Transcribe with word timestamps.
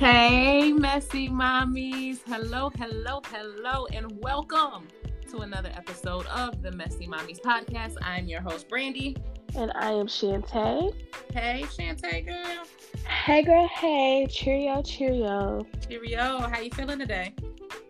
Hey, 0.00 0.72
messy 0.72 1.28
mommies. 1.28 2.20
Hello, 2.26 2.70
hello, 2.78 3.20
hello, 3.26 3.86
and 3.92 4.10
welcome 4.22 4.88
to 5.30 5.40
another 5.40 5.68
episode 5.74 6.24
of 6.28 6.62
the 6.62 6.72
Messy 6.72 7.06
Mommies 7.06 7.38
podcast. 7.38 7.96
I'm 8.00 8.26
your 8.26 8.40
host, 8.40 8.66
Brandy. 8.66 9.14
And 9.54 9.70
I 9.74 9.92
am 9.92 10.06
Shantae. 10.06 10.94
Hey, 11.34 11.64
Shantae, 11.66 12.24
girl. 12.24 12.64
Hey, 13.04 13.42
girl. 13.42 13.68
Hey, 13.68 14.26
cheerio, 14.30 14.80
cheerio. 14.80 15.66
Cheerio. 15.86 16.38
How 16.48 16.60
you 16.60 16.70
feeling 16.70 16.98
today? 16.98 17.34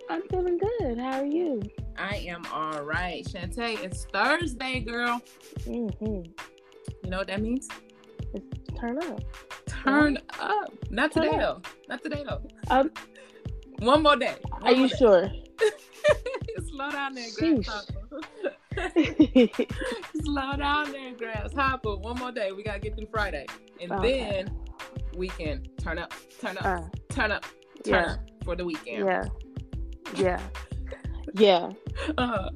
I'm 0.09 0.23
feeling 0.23 0.59
good. 0.59 0.99
How 0.99 1.21
are 1.21 1.25
you? 1.25 1.63
I 1.97 2.17
am 2.27 2.45
all 2.53 2.83
right. 2.83 3.25
Shantae, 3.25 3.85
it's 3.85 4.07
Thursday, 4.07 4.81
girl. 4.81 5.23
Mm-hmm. 5.61 6.29
You 7.05 7.09
know 7.09 7.19
what 7.19 7.29
that 7.29 7.41
means? 7.41 7.69
Turn 8.79 8.99
up. 8.99 9.21
Turn 9.67 10.19
up. 10.39 10.73
Not 10.91 11.13
today, 11.13 11.31
Turn 11.31 11.39
though. 11.39 11.63
Not 11.89 12.03
today, 12.03 12.25
though. 12.29 12.43
Um, 12.71 12.91
One 13.81 14.03
more 14.03 14.17
day. 14.17 14.35
One 14.49 14.63
are 14.63 14.71
more 14.73 14.81
you 14.83 14.89
day. 14.89 14.97
sure? 14.99 15.31
Slow 16.71 16.91
down 16.91 17.15
there, 17.15 17.29
grasshopper. 17.37 18.21
Slow 20.23 20.53
down 20.57 20.93
there, 20.93 21.13
grasshopper. 21.17 21.97
One 21.97 22.19
more 22.19 22.33
day. 22.33 22.53
We 22.53 22.63
gotta 22.63 22.79
get 22.81 22.97
through 22.97 23.09
Friday, 23.11 23.47
and 23.81 23.93
Okay. 23.93 24.21
then 24.45 24.57
we 25.17 25.29
can 25.29 25.67
turn 25.79 25.99
up, 25.99 26.13
turn 26.41 26.57
up, 26.59 26.65
uh, 26.65 26.81
turn 27.11 27.33
up, 27.33 27.45
turn 27.85 27.95
yeah, 27.95 28.13
up 28.13 28.19
for 28.45 28.57
the 28.57 28.65
weekend. 28.65 29.07
yeah, 29.07 29.25
yeah, 30.17 30.41
yeah. 31.35 31.73
Uh, 32.17 32.49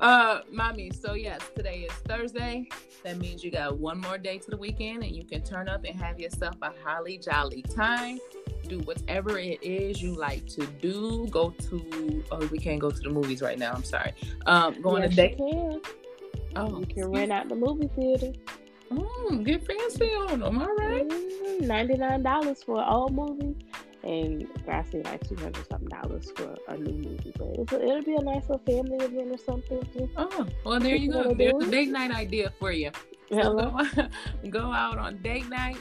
uh, 0.00 0.40
mommy. 0.50 0.90
So 0.90 1.14
yes, 1.14 1.40
today 1.54 1.80
is 1.88 1.92
Thursday. 2.06 2.68
That 3.04 3.18
means 3.18 3.44
you 3.44 3.50
got 3.50 3.76
one 3.78 4.00
more 4.00 4.16
day 4.18 4.38
to 4.38 4.50
the 4.50 4.56
weekend, 4.56 5.02
and 5.02 5.14
you 5.14 5.24
can 5.24 5.42
turn 5.42 5.68
up 5.68 5.84
and 5.84 5.98
have 6.00 6.18
yourself 6.18 6.56
a 6.62 6.72
holly 6.84 7.18
jolly 7.18 7.62
time. 7.62 8.18
Do 8.66 8.78
whatever 8.80 9.38
it 9.38 9.62
is 9.62 10.00
you 10.02 10.14
like 10.14 10.46
to 10.48 10.66
do. 10.80 11.26
Go 11.30 11.50
to. 11.68 12.24
Oh, 12.30 12.46
we 12.46 12.58
can't 12.58 12.80
go 12.80 12.90
to 12.90 12.98
the 13.00 13.10
movies 13.10 13.42
right 13.42 13.58
now. 13.58 13.72
I'm 13.72 13.84
sorry. 13.84 14.12
Um, 14.46 14.80
going 14.80 15.02
yes, 15.02 15.10
to 15.10 15.16
date. 15.16 15.36
can. 15.36 15.80
Oh, 16.56 16.80
You 16.80 16.86
can 16.86 17.10
rent 17.10 17.32
out 17.32 17.48
the 17.48 17.54
movie 17.56 17.88
theater. 17.94 18.32
Mm, 18.90 19.44
get 19.44 19.66
fancy 19.66 20.06
on 20.14 20.40
them. 20.40 20.58
All 20.62 20.74
right. 20.76 21.06
Mm, 21.06 21.60
Ninety-nine 21.62 22.22
dollars 22.22 22.62
for 22.62 22.80
an 22.80 22.88
old 22.88 23.12
movie, 23.14 23.54
and 24.02 24.48
I 24.68 24.84
like 25.04 25.26
two 25.28 25.36
hundred 25.36 25.66
something 25.68 25.88
dollars 25.88 26.30
for 26.36 26.56
a 26.68 26.76
new 26.76 26.92
movie. 26.92 27.32
But 27.66 27.82
it'll 27.82 28.02
be 28.02 28.14
a 28.14 28.22
nice 28.22 28.48
little 28.48 28.58
family 28.64 29.04
event 29.04 29.32
or 29.32 29.38
something. 29.38 30.10
Oh, 30.16 30.46
well, 30.64 30.80
there 30.80 30.96
you 30.96 31.12
You 31.12 31.12
go. 31.12 31.34
There's 31.34 31.64
a 31.66 31.70
date 31.70 31.88
night 31.90 32.10
idea 32.10 32.52
for 32.58 32.72
you. 32.72 32.90
So 33.30 33.36
hello. 33.36 33.76
go, 33.94 34.08
go 34.50 34.72
out 34.72 34.98
on 34.98 35.18
date 35.22 35.48
night. 35.48 35.78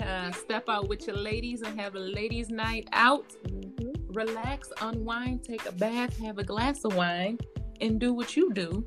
Uh, 0.00 0.32
step 0.32 0.68
out 0.68 0.88
with 0.88 1.06
your 1.06 1.16
ladies 1.16 1.62
and 1.62 1.78
have 1.78 1.94
a 1.94 2.00
ladies' 2.00 2.50
night 2.50 2.88
out. 2.92 3.34
Mhm. 3.46 4.16
Relax, 4.16 4.70
unwind, 4.80 5.42
take 5.44 5.64
a 5.66 5.72
bath, 5.72 6.18
have 6.18 6.38
a 6.38 6.44
glass 6.44 6.84
of 6.84 6.94
wine, 6.96 7.38
and 7.80 7.98
do 7.98 8.12
what 8.12 8.36
you 8.36 8.52
do 8.52 8.86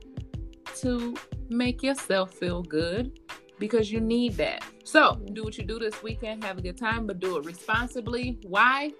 to 0.78 1.16
make 1.50 1.82
yourself 1.84 2.34
feel 2.34 2.62
good 2.64 3.20
because 3.60 3.92
you 3.92 4.00
need 4.00 4.34
that. 4.34 4.64
So, 4.84 5.16
do 5.34 5.44
what 5.44 5.58
you 5.58 5.64
do 5.64 5.80
this 5.80 6.02
weekend, 6.04 6.44
have 6.44 6.58
a 6.58 6.62
good 6.62 6.78
time, 6.78 7.08
but 7.08 7.20
do 7.20 7.38
it 7.38 7.46
responsibly. 7.46 8.38
Why? 8.44 8.92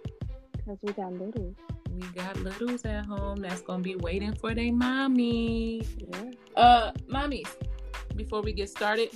Cause 0.66 0.78
we 0.82 0.94
got 0.94 1.14
little. 1.14 1.56
We 1.92 2.08
got 2.10 2.38
littles 2.38 2.84
at 2.86 3.06
home 3.06 3.38
that's 3.38 3.62
gonna 3.62 3.84
be 3.84 3.96
waiting 3.96 4.34
for 4.36 4.54
their 4.54 4.74
mommy. 4.74 5.82
Yeah. 5.98 6.32
Uh, 6.56 6.92
mommies, 7.08 7.50
before 8.16 8.42
we 8.42 8.52
get 8.52 8.70
started, 8.70 9.16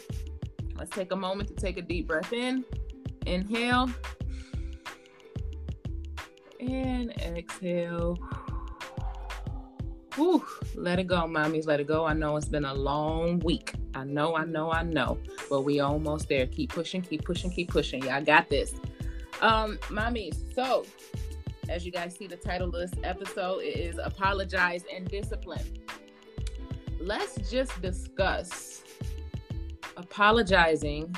let's 0.78 0.92
take 0.92 1.12
a 1.12 1.16
moment 1.16 1.50
to 1.50 1.56
take 1.56 1.78
a 1.78 1.82
deep 1.82 2.08
breath 2.08 2.32
in. 2.32 2.64
Inhale. 3.26 3.90
And 6.60 7.12
exhale. 7.22 8.18
Whew, 10.16 10.46
let 10.76 11.00
it 11.00 11.08
go, 11.08 11.22
mommies. 11.22 11.66
Let 11.66 11.80
it 11.80 11.88
go. 11.88 12.06
I 12.06 12.14
know 12.14 12.36
it's 12.36 12.50
been 12.50 12.66
a 12.66 12.74
long 12.74 13.40
week. 13.40 13.74
I 13.96 14.04
know, 14.04 14.36
I 14.36 14.46
know, 14.46 14.72
I 14.72 14.84
know. 14.84 15.18
But 15.50 15.62
we 15.62 15.80
almost 15.80 16.30
there. 16.30 16.48
Keep 16.48 16.74
pushing, 16.74 17.02
keep 17.02 17.26
pushing, 17.26 17.50
keep 17.52 17.70
pushing. 17.70 18.04
Y'all 18.04 18.24
got 18.24 18.50
this. 18.50 18.76
Um, 19.42 19.78
mommies, 19.88 20.54
so 20.54 20.86
as 21.70 21.86
you 21.86 21.92
guys 21.92 22.16
see 22.16 22.28
the 22.28 22.36
title 22.36 22.68
of 22.68 22.74
this 22.74 22.92
episode, 23.04 23.60
is 23.60 24.00
Apologize 24.04 24.84
and 24.94 25.08
Discipline 25.08 25.64
let's 27.00 27.50
just 27.50 27.82
discuss 27.82 28.84
apologizing 29.98 31.16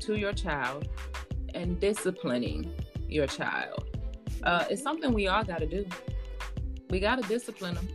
to 0.00 0.16
your 0.16 0.32
child 0.32 0.88
and 1.54 1.78
disciplining 1.80 2.72
your 3.08 3.26
child. 3.26 3.84
Uh, 4.44 4.64
it's 4.70 4.82
something 4.82 5.12
we 5.12 5.26
all 5.26 5.42
got 5.42 5.58
to 5.58 5.66
do. 5.66 5.84
We 6.90 7.00
got 7.00 7.20
to 7.20 7.28
discipline 7.28 7.74
them. 7.74 7.88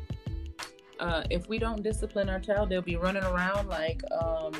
Uh, 1.03 1.21
if 1.29 1.49
we 1.49 1.59
don't 1.59 1.83
discipline 1.83 2.29
our 2.29 2.39
child, 2.39 2.69
they'll 2.69 2.81
be 2.81 2.95
running 2.95 3.23
around 3.25 3.67
like 3.67 4.01
um, 4.21 4.53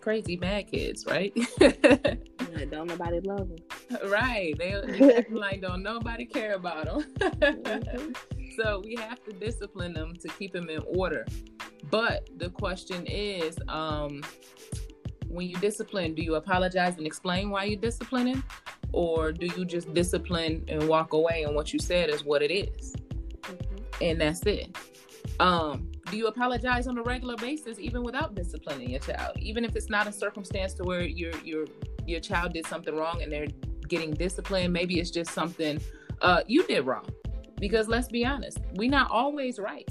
crazy 0.00 0.36
bad 0.36 0.68
kids, 0.70 1.04
right? 1.06 1.32
Don't 2.70 2.86
nobody 2.86 3.18
love 3.20 3.48
them. 3.48 3.58
right. 4.10 4.54
They 4.56 4.70
they 4.86 5.24
like 5.30 5.60
don't 5.60 5.82
nobody 5.82 6.24
care 6.24 6.54
about 6.54 6.84
them. 6.86 7.02
Mhm. 7.18 8.16
So 8.56 8.80
we 8.84 8.94
have 8.94 9.20
to 9.24 9.32
discipline 9.32 9.92
them 9.94 10.14
to 10.22 10.28
keep 10.38 10.52
them 10.52 10.70
in 10.70 10.80
order. 10.86 11.26
But 11.90 12.30
the 12.38 12.50
question 12.50 13.04
is, 13.08 13.58
um, 13.66 14.22
when 15.26 15.48
you 15.48 15.56
discipline, 15.56 16.14
do 16.14 16.22
you 16.22 16.36
apologize 16.36 16.96
and 16.96 17.04
explain 17.04 17.50
why 17.50 17.64
you're 17.64 17.80
disciplining? 17.80 18.44
Or 18.92 19.32
do 19.32 19.46
you 19.46 19.64
just 19.64 19.92
discipline 19.92 20.64
and 20.68 20.86
walk 20.88 21.14
away 21.14 21.42
and 21.42 21.56
what 21.56 21.72
you 21.72 21.80
said 21.80 22.10
is 22.10 22.22
what 22.24 22.42
it 22.42 22.52
is? 22.52 22.94
And 24.00 24.20
that's 24.20 24.42
it. 24.42 24.76
Um, 25.40 25.90
do 26.10 26.16
you 26.16 26.26
apologize 26.26 26.86
on 26.86 26.98
a 26.98 27.02
regular 27.02 27.36
basis 27.36 27.78
even 27.78 28.02
without 28.02 28.34
disciplining 28.34 28.90
your 28.90 29.00
child? 29.00 29.36
Even 29.38 29.64
if 29.64 29.74
it's 29.74 29.88
not 29.88 30.06
a 30.06 30.12
circumstance 30.12 30.74
to 30.74 30.84
where 30.84 31.02
your 31.02 31.32
your 31.42 31.66
your 32.06 32.20
child 32.20 32.52
did 32.52 32.66
something 32.66 32.94
wrong 32.94 33.22
and 33.22 33.32
they're 33.32 33.46
getting 33.88 34.12
disciplined, 34.12 34.72
maybe 34.72 35.00
it's 35.00 35.10
just 35.10 35.30
something 35.32 35.80
uh, 36.20 36.42
you 36.46 36.64
did 36.66 36.82
wrong 36.86 37.06
because 37.60 37.88
let's 37.88 38.08
be 38.08 38.24
honest 38.26 38.58
we're 38.74 38.90
not 38.90 39.10
always 39.10 39.58
right 39.58 39.88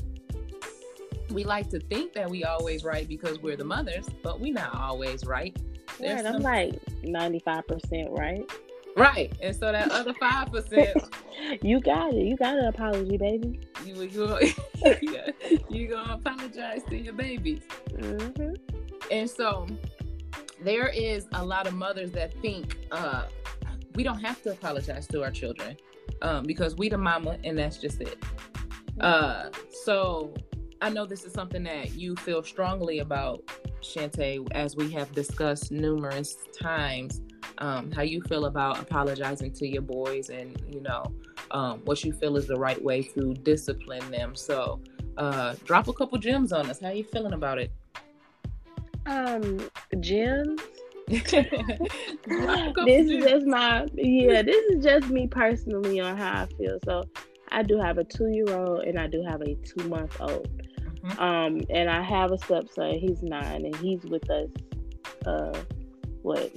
we 1.31 1.43
like 1.43 1.69
to 1.69 1.79
think 1.79 2.13
that 2.13 2.29
we 2.29 2.43
always 2.43 2.83
right 2.83 3.07
because 3.07 3.39
we're 3.39 3.55
the 3.55 3.63
mothers 3.63 4.07
but 4.21 4.39
we're 4.39 4.53
not 4.53 4.75
always 4.75 5.25
right 5.25 5.55
There's 5.99 6.25
I'm 6.25 6.33
some- 6.33 6.41
like 6.43 6.73
ninety-five 7.03 7.67
percent 7.67 8.09
right. 8.11 8.49
Right. 8.95 9.35
And 9.41 9.55
so 9.55 9.71
that 9.71 9.91
other 9.91 10.13
five 10.13 10.51
percent 10.51 10.97
you 11.61 11.79
got 11.79 12.13
it. 12.13 12.25
You 12.25 12.37
got 12.37 12.57
an 12.57 12.65
apology, 12.65 13.17
baby. 13.17 13.59
you 13.85 14.01
you 14.03 14.49
you 15.69 15.87
gonna 15.87 16.13
apologize 16.13 16.83
to 16.89 16.97
your 16.97 17.13
babies. 17.13 17.63
Hmm 17.99 18.53
and 19.11 19.29
so 19.29 19.67
there 20.61 20.87
is 20.87 21.27
a 21.33 21.45
lot 21.45 21.67
of 21.67 21.73
mothers 21.73 22.11
that 22.11 22.33
think 22.41 22.77
uh 22.91 23.23
we 23.95 24.03
don't 24.03 24.19
have 24.19 24.41
to 24.41 24.51
apologize 24.51 25.07
to 25.07 25.21
our 25.21 25.29
children 25.29 25.77
um, 26.23 26.43
because 26.43 26.75
we 26.75 26.89
the 26.89 26.97
mama 26.97 27.37
and 27.43 27.57
that's 27.57 27.77
just 27.77 28.01
it. 28.01 28.21
Uh 28.99 29.49
so 29.83 30.33
i 30.81 30.89
know 30.89 31.05
this 31.05 31.23
is 31.23 31.33
something 31.33 31.63
that 31.63 31.93
you 31.93 32.15
feel 32.17 32.43
strongly 32.43 32.99
about 32.99 33.43
Shantae, 33.81 34.47
as 34.51 34.75
we 34.77 34.89
have 34.91 35.11
discussed 35.11 35.71
numerous 35.71 36.37
times 36.57 37.21
um, 37.63 37.90
how 37.91 38.01
you 38.01 38.22
feel 38.24 38.46
about 38.46 38.78
apologizing 38.79 39.51
to 39.53 39.66
your 39.66 39.81
boys 39.81 40.29
and 40.29 40.62
you 40.69 40.81
know 40.81 41.03
um, 41.51 41.79
what 41.85 42.03
you 42.03 42.12
feel 42.12 42.35
is 42.35 42.46
the 42.46 42.56
right 42.56 42.84
way 42.84 43.01
to 43.01 43.34
discipline 43.35 44.09
them 44.12 44.35
so 44.35 44.81
uh, 45.18 45.56
drop 45.63 45.88
a 45.88 45.94
couple 45.94 46.18
gems 46.18 46.51
on 46.51 46.69
us 46.69 46.81
how 46.81 46.90
you 46.90 47.06
feeling 47.06 47.34
about 47.34 47.57
it 47.57 47.72
Um, 49.06 49.69
a 49.91 49.96
this 52.86 53.10
is 53.10 53.24
just 53.25 53.45
my 53.45 53.86
yeah. 53.94 54.42
This 54.42 54.63
is 54.71 54.83
just 54.83 55.09
me 55.09 55.27
personally 55.27 56.00
on 56.00 56.16
how 56.16 56.44
I 56.44 56.45
feel. 56.57 56.80
So 56.86 57.04
I 57.51 57.62
do 57.62 57.77
have 57.77 57.98
a 57.98 58.06
two-year-old 58.06 58.86
and 58.86 58.98
I 58.98 59.07
do 59.07 59.21
have 59.27 59.42
a 59.42 59.56
two-month-old. 59.56 60.48
Mhm. 61.01 61.19
Um, 61.19 61.62
and 61.69 61.89
I 61.89 62.01
have 62.01 62.31
a 62.31 62.38
stepson. 62.38 62.94
He's 63.00 63.21
nine, 63.21 63.66
and 63.66 63.75
he's 63.75 64.04
with 64.06 64.30
us. 64.30 64.50
Uh, 65.25 65.59
what 66.21 66.50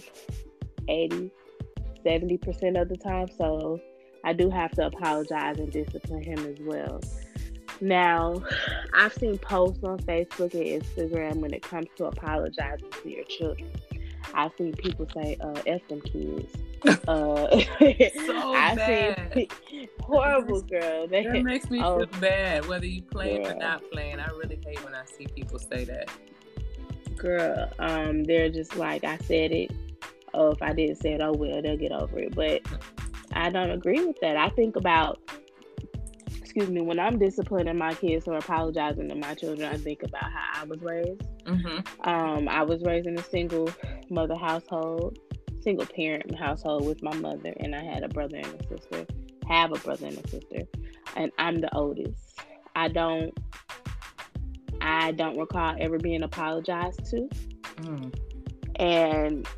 80 0.89 1.31
70 2.03 2.39
percent 2.39 2.77
of 2.77 2.89
the 2.89 2.97
time. 2.97 3.29
So 3.37 3.81
I 4.25 4.33
do 4.33 4.51
have 4.51 4.71
to 4.73 4.87
apologize 4.87 5.59
and 5.59 5.71
discipline 5.73 6.23
him 6.23 6.39
as 6.47 6.59
well. 6.61 7.01
Now, 7.81 8.43
I've 8.95 9.13
seen 9.13 9.37
posts 9.39 9.85
on 9.85 9.99
Facebook 9.99 10.55
and 10.55 10.83
Instagram 10.83 11.37
when 11.37 11.53
it 11.53 11.63
comes 11.63 11.89
to 11.97 12.07
apologizing 12.07 12.91
to 13.03 13.11
your 13.11 13.25
children. 13.25 13.71
I've 14.35 14.51
seen 14.57 14.73
people 14.75 15.07
say, 15.15 15.37
uh, 15.41 15.61
F 15.67 15.87
them 15.89 16.01
kids. 16.01 16.53
Uh, 17.09 17.49
So 17.51 18.37
I've 18.55 18.77
bad. 18.77 19.33
seen 19.35 19.89
horrible 20.01 20.61
girl. 20.63 21.09
That 21.09 21.43
makes 21.43 21.69
me 21.69 21.81
Oh. 21.83 21.99
feel 22.07 22.21
bad, 22.21 22.67
whether 22.67 22.87
you 22.87 23.03
playing 23.03 23.47
or 23.47 23.55
not 23.55 23.83
playing. 23.91 24.21
I 24.21 24.29
really 24.29 24.59
hate 24.65 24.85
when 24.85 24.95
I 24.95 25.05
see 25.07 25.27
people 25.27 25.59
say 25.59 25.85
that. 25.85 26.09
girl, 27.17 27.71
um, 27.79 28.23
they're 28.25 28.51
just 28.51 28.77
like 28.77 29.05
I 29.05 29.17
said 29.19 29.51
it 29.53 29.71
oh, 30.37 30.51
if 30.51 30.63
I 30.63 30.73
didn't 30.73 30.97
say 30.97 31.15
it, 31.15 31.21
oh 31.21 31.33
well, 31.33 31.61
they'll 31.63 31.77
get 31.77 31.93
over 31.93 32.19
it. 32.19 32.35
But 32.35 32.63
I 33.33 33.51
don't 33.51 33.71
agree 33.71 34.05
with 34.05 34.19
that. 34.21 34.37
I 34.37 34.51
think 34.51 34.77
about, 34.77 35.19
excuse 36.37 36.69
me, 36.69 36.81
when 36.81 36.99
I'm 36.99 37.19
disciplining 37.19 37.77
my 37.77 37.95
kids 37.95 38.27
or 38.29 38.37
apologizing 38.37 39.09
to 39.09 39.15
my 39.15 39.35
children, 39.35 39.69
I 39.73 39.77
think 39.77 40.03
about 40.03 40.25
how 40.25 40.63
I 40.63 40.65
was 40.65 40.81
raised. 40.81 41.23
Mm-hmm. 41.45 42.09
Um, 42.09 42.49
I 42.49 42.63
was 42.63 42.83
raised 42.83 43.07
in 43.07 43.19
a 43.19 43.23
single 43.23 43.71
mother 44.11 44.37
household, 44.37 45.19
single 45.63 45.87
parent 45.87 46.35
household 46.35 46.87
with 46.87 47.03
my 47.03 47.15
mother, 47.15 47.53
and 47.61 47.75
I 47.75 47.83
had 47.83 48.03
a 48.03 48.09
brother 48.09 48.37
and 48.37 48.47
a 48.47 48.69
sister. 48.69 49.07
Have 49.49 49.73
a 49.73 49.79
brother 49.79 50.07
and 50.07 50.19
a 50.19 50.29
sister, 50.29 50.63
and 51.15 51.31
I'm 51.39 51.61
the 51.61 51.73
oldest. 51.75 52.41
I 52.75 52.89
don't. 52.89 53.33
I 54.81 55.13
don't 55.13 55.39
recall 55.39 55.75
ever 55.79 55.99
being 55.99 56.23
apologized 56.23 57.05
to. 57.07 57.29
Mm. 57.81 58.15
And 58.77 59.49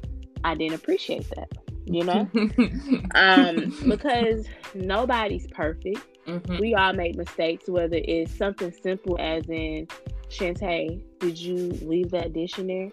I 0.44 0.54
didn't 0.54 0.74
appreciate 0.74 1.28
that, 1.30 1.50
you 1.84 2.04
know? 2.04 2.28
um, 3.14 3.74
because 3.88 4.46
nobody's 4.74 5.46
perfect. 5.48 6.00
Mm-hmm. 6.26 6.58
We 6.58 6.74
all 6.74 6.92
make 6.92 7.16
mistakes, 7.16 7.68
whether 7.68 7.96
it's 7.96 8.34
something 8.36 8.72
simple 8.82 9.18
as 9.18 9.48
in, 9.48 9.88
Shantae, 10.28 11.02
did 11.20 11.38
you 11.38 11.70
leave 11.82 12.10
that 12.10 12.32
dish 12.32 12.58
in 12.58 12.66
there? 12.66 12.90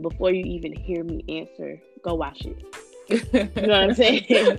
Before 0.00 0.30
you 0.30 0.44
even 0.44 0.72
hear 0.72 1.04
me 1.04 1.24
answer, 1.28 1.80
go 2.02 2.14
wash 2.14 2.42
it. 2.44 2.64
you 3.08 3.66
know 3.66 3.80
what 3.80 3.90
I'm 3.90 3.94
saying? 3.94 4.24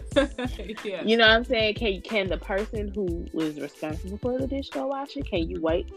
yeah. 0.83 1.03
You 1.03 1.17
know 1.17 1.27
what 1.27 1.35
I'm 1.35 1.43
saying? 1.45 1.75
Can 1.75 2.01
can 2.01 2.29
the 2.29 2.37
person 2.37 2.91
who 2.93 3.25
was 3.33 3.59
responsible 3.59 4.17
for 4.19 4.37
the 4.37 4.47
dish 4.47 4.69
go 4.69 4.85
wash 4.87 5.17
it? 5.17 5.25
Can 5.27 5.49
you 5.49 5.59
wait 5.61 5.91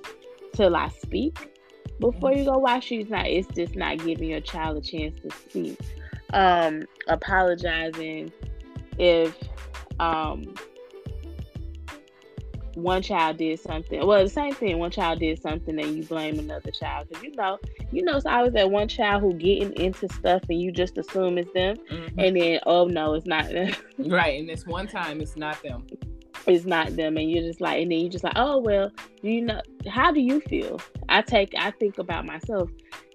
till 0.54 0.74
I 0.74 0.88
speak? 0.88 1.57
Before 2.00 2.32
you 2.32 2.44
go 2.44 2.58
wash 2.58 2.92
it's 2.92 3.10
not 3.10 3.26
it's 3.26 3.48
just 3.54 3.76
not 3.76 3.98
giving 3.98 4.30
your 4.30 4.40
child 4.40 4.76
a 4.76 4.80
chance 4.80 5.18
to 5.20 5.30
speak. 5.30 5.78
Um 6.32 6.84
apologizing 7.08 8.32
if 8.98 9.36
um 9.98 10.54
one 12.74 13.02
child 13.02 13.38
did 13.38 13.58
something 13.58 14.06
well 14.06 14.22
the 14.22 14.30
same 14.30 14.54
thing 14.54 14.78
one 14.78 14.90
child 14.90 15.18
did 15.18 15.40
something 15.42 15.80
and 15.80 15.96
you 15.96 16.04
blame 16.04 16.38
another 16.38 16.70
child. 16.70 17.08
Because 17.08 17.24
you 17.24 17.34
know 17.34 17.58
you 17.90 18.02
know 18.02 18.16
it's 18.16 18.26
always 18.26 18.52
that 18.52 18.70
one 18.70 18.88
child 18.88 19.22
who 19.22 19.34
getting 19.34 19.72
into 19.74 20.08
stuff 20.08 20.42
and 20.48 20.60
you 20.60 20.70
just 20.70 20.96
assume 20.98 21.38
it's 21.38 21.52
them 21.52 21.76
mm-hmm. 21.90 22.20
and 22.20 22.36
then 22.36 22.60
oh 22.66 22.86
no 22.86 23.14
it's 23.14 23.26
not 23.26 23.48
them. 23.48 23.72
Right 23.98 24.38
and 24.38 24.48
this 24.48 24.66
one 24.66 24.86
time 24.86 25.20
it's 25.20 25.36
not 25.36 25.60
them 25.62 25.86
it's 26.48 26.64
not 26.64 26.96
them 26.96 27.16
and 27.16 27.30
you're 27.30 27.42
just 27.42 27.60
like 27.60 27.82
and 27.82 27.92
then 27.92 28.00
you're 28.00 28.10
just 28.10 28.24
like 28.24 28.32
oh 28.36 28.58
well 28.58 28.90
you 29.22 29.42
know 29.42 29.60
how 29.88 30.10
do 30.10 30.20
you 30.20 30.40
feel? 30.40 30.80
I 31.08 31.22
take 31.22 31.54
i 31.56 31.70
think 31.72 31.98
about 31.98 32.24
myself. 32.26 32.70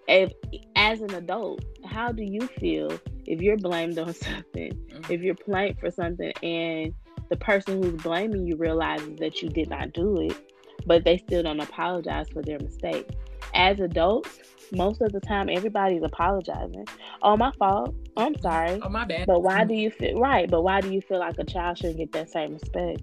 If 0.07 0.33
as 0.75 1.01
an 1.01 1.13
adult 1.13 1.63
how 1.85 2.11
do 2.11 2.23
you 2.23 2.47
feel 2.59 2.91
if 3.25 3.41
you're 3.41 3.57
blamed 3.57 3.97
on 3.97 4.13
something 4.13 4.71
mm-hmm. 4.71 5.11
if 5.11 5.21
you're 5.21 5.35
blamed 5.47 5.79
for 5.79 5.89
something 5.91 6.33
and 6.43 6.93
the 7.29 7.37
person 7.37 7.81
who's 7.81 8.01
blaming 8.01 8.45
you 8.45 8.55
realizes 8.57 9.17
that 9.17 9.41
you 9.41 9.49
did 9.49 9.69
not 9.69 9.93
do 9.93 10.21
it 10.21 10.51
but 10.85 11.05
they 11.05 11.17
still 11.17 11.41
don't 11.43 11.61
apologize 11.61 12.27
for 12.29 12.41
their 12.41 12.59
mistake? 12.59 13.09
As 13.53 13.79
adults 13.79 14.39
most 14.71 15.01
of 15.01 15.11
the 15.11 15.19
time 15.19 15.49
everybody's 15.49 16.03
apologizing. 16.03 16.87
Oh 17.21 17.37
my 17.37 17.51
fault. 17.51 17.95
I'm 18.17 18.37
sorry. 18.41 18.79
Oh 18.81 18.89
my 18.89 19.05
bad. 19.05 19.27
But 19.27 19.41
why 19.41 19.63
do 19.63 19.73
you 19.73 19.89
feel 19.89 20.19
right 20.19 20.49
but 20.49 20.63
why 20.63 20.81
do 20.81 20.91
you 20.91 21.01
feel 21.01 21.19
like 21.19 21.35
a 21.39 21.45
child 21.45 21.77
shouldn't 21.77 21.97
get 21.97 22.11
that 22.11 22.29
same 22.29 22.53
respect. 22.53 23.01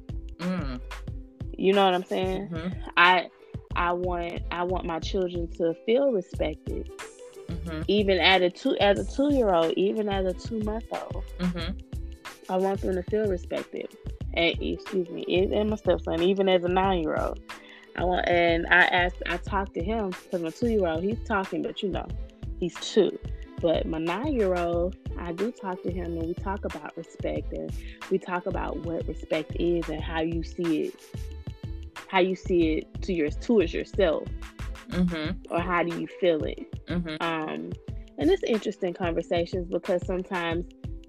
You 1.60 1.74
know 1.74 1.84
what 1.84 1.92
I'm 1.92 2.04
saying? 2.04 2.48
Mm-hmm. 2.48 2.88
I 2.96 3.28
I 3.76 3.92
want 3.92 4.40
I 4.50 4.62
want 4.62 4.86
my 4.86 4.98
children 4.98 5.46
to 5.58 5.74
feel 5.84 6.10
respected. 6.10 6.90
Mm-hmm. 7.48 7.82
Even 7.86 8.18
at 8.18 8.40
a 8.40 8.48
two 8.48 8.76
as 8.80 8.98
a 8.98 9.04
two 9.04 9.34
year 9.34 9.52
old, 9.52 9.72
even 9.72 10.08
as 10.08 10.24
a 10.24 10.32
two 10.32 10.60
month 10.60 10.84
old. 10.90 11.22
Mm-hmm. 11.38 11.78
I 12.48 12.56
want 12.56 12.80
them 12.80 12.94
to 12.94 13.02
feel 13.02 13.26
respected. 13.26 13.94
And 14.32 14.56
excuse 14.60 15.10
me, 15.10 15.24
and 15.52 15.68
my 15.68 15.76
stepson, 15.76 16.22
even 16.22 16.48
as 16.48 16.64
a 16.64 16.68
nine 16.68 17.02
year 17.02 17.16
old. 17.20 17.40
I 17.96 18.04
want 18.04 18.26
and 18.26 18.66
I 18.68 18.84
asked 18.84 19.22
I 19.26 19.36
talked 19.36 19.74
to 19.74 19.84
him 19.84 20.10
because 20.10 20.40
my 20.40 20.50
two 20.50 20.70
year 20.70 20.86
old 20.86 21.02
he's 21.02 21.18
talking, 21.26 21.60
but 21.60 21.82
you 21.82 21.90
know, 21.90 22.06
he's 22.58 22.74
two. 22.76 23.18
But 23.60 23.86
my 23.86 23.98
nine 23.98 24.32
year 24.32 24.54
old, 24.54 24.96
I 25.18 25.32
do 25.32 25.52
talk 25.52 25.82
to 25.82 25.92
him 25.92 26.16
and 26.16 26.22
we 26.22 26.32
talk 26.32 26.64
about 26.64 26.96
respect 26.96 27.52
and 27.52 27.70
we 28.10 28.18
talk 28.18 28.46
about 28.46 28.78
what 28.78 29.06
respect 29.06 29.54
is 29.56 29.88
and 29.90 30.00
how 30.00 30.22
you 30.22 30.42
see 30.42 30.84
it, 30.84 30.94
how 32.10 32.18
you 32.18 32.34
see 32.34 32.78
it 32.78 33.02
to 33.02 33.12
your 33.12 33.30
towards 33.30 33.72
yourself, 33.72 34.26
mm-hmm. 34.88 35.52
or 35.52 35.60
how 35.60 35.82
do 35.82 35.98
you 35.98 36.06
feel 36.20 36.42
it. 36.44 36.86
Mm-hmm. 36.86 37.16
Um, 37.20 37.70
and 38.18 38.30
it's 38.30 38.42
interesting 38.42 38.94
conversations 38.94 39.68
because 39.70 40.04
sometimes 40.06 40.66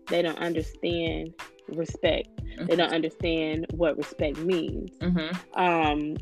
they 0.07 0.21
don't 0.21 0.37
understand 0.39 1.33
respect. 1.69 2.29
Mm-hmm. 2.37 2.65
They 2.67 2.75
don't 2.75 2.93
understand 2.93 3.65
what 3.71 3.97
respect 3.97 4.37
means. 4.37 4.91
Mm-hmm. 4.99 5.59
Um, 5.59 6.17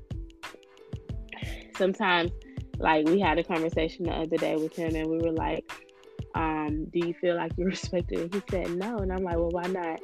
sometimes, 1.75 2.31
like 2.77 3.05
we 3.07 3.19
had 3.19 3.37
a 3.37 3.43
conversation 3.43 4.05
the 4.05 4.13
other 4.13 4.37
day 4.37 4.55
with 4.55 4.75
him, 4.75 4.95
and 4.95 5.07
we 5.07 5.17
were 5.17 5.33
like 5.33 5.69
um, 6.35 6.85
do 6.85 6.99
you 6.99 7.13
feel 7.15 7.35
like 7.35 7.51
you're 7.57 7.67
respected? 7.69 8.19
And 8.19 8.33
he 8.33 8.41
said, 8.49 8.75
no. 8.75 8.97
And 8.97 9.11
I'm 9.11 9.23
like, 9.23 9.35
well, 9.35 9.49
why 9.49 9.67
not? 9.67 9.99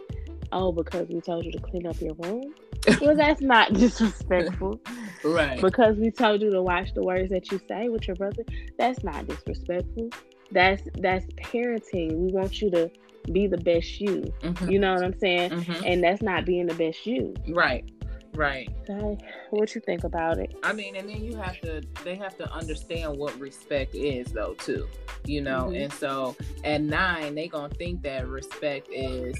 Oh, 0.52 0.72
because 0.72 1.08
we 1.10 1.22
told 1.22 1.46
you 1.46 1.52
to 1.52 1.60
clean 1.60 1.88
up 1.88 2.00
your 2.02 2.14
room? 2.16 2.54
well, 3.02 3.16
that's 3.16 3.42
not 3.42 3.74
disrespectful. 3.74 4.80
right. 5.24 5.62
Because 5.62 5.98
we 5.98 6.12
told 6.12 6.42
you 6.42 6.52
to 6.52 6.62
watch 6.62 6.94
the 6.94 7.04
words 7.04 7.30
that 7.32 7.52
you 7.52 7.60
say 7.68 7.90
with 7.90 8.08
your 8.08 8.16
brother, 8.16 8.44
that's 8.78 9.04
not 9.04 9.28
disrespectful. 9.28 10.10
That's 10.52 10.84
that's 11.00 11.26
parenting. 11.44 12.18
We 12.18 12.32
want 12.32 12.62
you 12.62 12.70
to 12.72 12.92
be 13.32 13.48
the 13.48 13.58
best 13.58 14.00
you. 14.00 14.32
Mm-hmm. 14.42 14.70
You 14.70 14.80
know 14.80 14.94
what 14.94 15.04
I'm 15.04 15.20
saying? 15.20 15.52
Mm-hmm. 15.52 15.86
And 15.86 16.04
that's 16.04 16.22
not 16.22 16.46
being 16.46 16.68
the 16.68 16.76
best 16.76 17.06
you. 17.06 17.34
Right. 17.50 17.90
Right. 18.36 18.70
So, 18.86 19.18
what 19.52 19.74
you 19.76 19.82
think 19.82 20.04
about 20.04 20.40
it? 20.40 20.54
I 20.62 20.74
mean, 20.74 20.98
and 20.98 21.10
then 21.10 21.24
you 21.24 21.38
have 21.38 21.60
to 21.62 21.82
they 22.04 22.16
have 22.16 22.38
to 22.38 22.52
understand 22.52 23.18
what 23.18 23.38
respect 23.40 23.96
is 23.96 24.28
though 24.34 24.56
too. 24.56 24.88
You 25.26 25.42
know, 25.42 25.66
mm-hmm. 25.68 25.84
and 25.84 25.94
so 25.94 26.36
at 26.64 26.82
nine 26.82 27.36
they 27.36 27.48
gonna 27.48 27.74
think 27.74 28.04
that 28.04 28.28
respect 28.28 28.90
is 28.92 29.38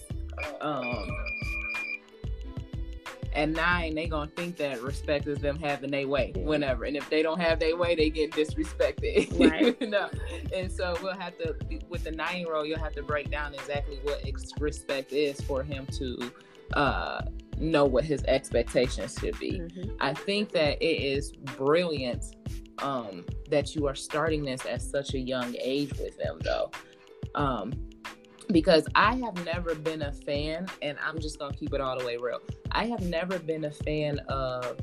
um 0.62 1.10
at 3.36 3.50
nine 3.50 3.94
they 3.94 4.08
gonna 4.08 4.30
think 4.36 4.58
that 4.58 4.82
respect 4.82 5.28
is 5.28 5.40
them 5.40 5.60
having 5.60 5.92
their 5.92 6.08
way 6.08 6.32
whenever 6.38 6.86
and 6.86 6.96
if 6.96 7.10
they 7.10 7.22
don't 7.22 7.40
have 7.40 7.60
their 7.60 7.76
way 7.76 7.96
they 7.96 8.10
get 8.10 8.32
disrespected 8.32 9.40
right 9.52 9.78
you 9.80 9.88
know? 9.88 10.10
and 10.54 10.72
so 10.72 10.98
we'll 11.04 11.14
have 11.14 11.38
to 11.38 11.56
with 11.90 12.04
the 12.04 12.12
nine 12.12 12.40
year 12.40 12.56
old 12.56 12.68
you'll 12.68 12.80
have 12.80 12.96
to 12.96 13.04
break 13.04 13.30
down 13.30 13.54
exactly 13.54 14.00
what 14.04 14.24
respect 14.60 15.12
is 15.12 15.40
for 15.42 15.64
him 15.64 15.86
to 15.88 16.32
uh 16.74 17.22
know 17.60 17.86
what 17.86 18.04
his 18.04 18.24
expectations 18.26 19.18
should 19.20 19.38
be. 19.40 19.60
Mm-hmm. 19.60 19.92
I 20.00 20.14
think 20.14 20.52
that 20.52 20.82
it 20.82 21.02
is 21.02 21.32
brilliant 21.32 22.26
um, 22.80 23.26
that 23.50 23.76
you 23.76 23.88
are 23.88 23.96
starting 23.96 24.44
this 24.44 24.66
at 24.66 24.82
such 24.82 25.14
a 25.14 25.20
young 25.20 25.56
age 25.60 25.92
with 25.98 26.18
them, 26.18 26.40
though. 26.44 26.72
Um, 27.36 27.74
because 28.52 28.86
I 28.96 29.16
have 29.16 29.44
never 29.46 29.76
been 29.76 30.04
a 30.04 30.12
fan, 30.12 30.68
and 30.82 30.98
I'm 31.04 31.20
just 31.20 31.40
gonna 31.40 31.56
keep 31.56 31.74
it 31.74 31.82
all 31.82 31.98
the 31.98 32.06
way 32.06 32.18
real. 32.18 32.40
I 32.72 32.86
have 32.88 33.02
never 33.02 33.40
been 33.40 33.66
a 33.66 33.72
fan 33.72 34.20
of 34.30 34.78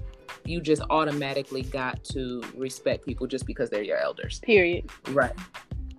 you 0.44 0.60
just 0.60 0.82
automatically 0.90 1.62
got 1.62 2.02
to 2.04 2.42
respect 2.56 3.06
people 3.06 3.26
just 3.26 3.46
because 3.46 3.70
they're 3.70 3.82
your 3.82 3.98
elders. 3.98 4.40
Period. 4.40 4.90
Right. 5.10 5.32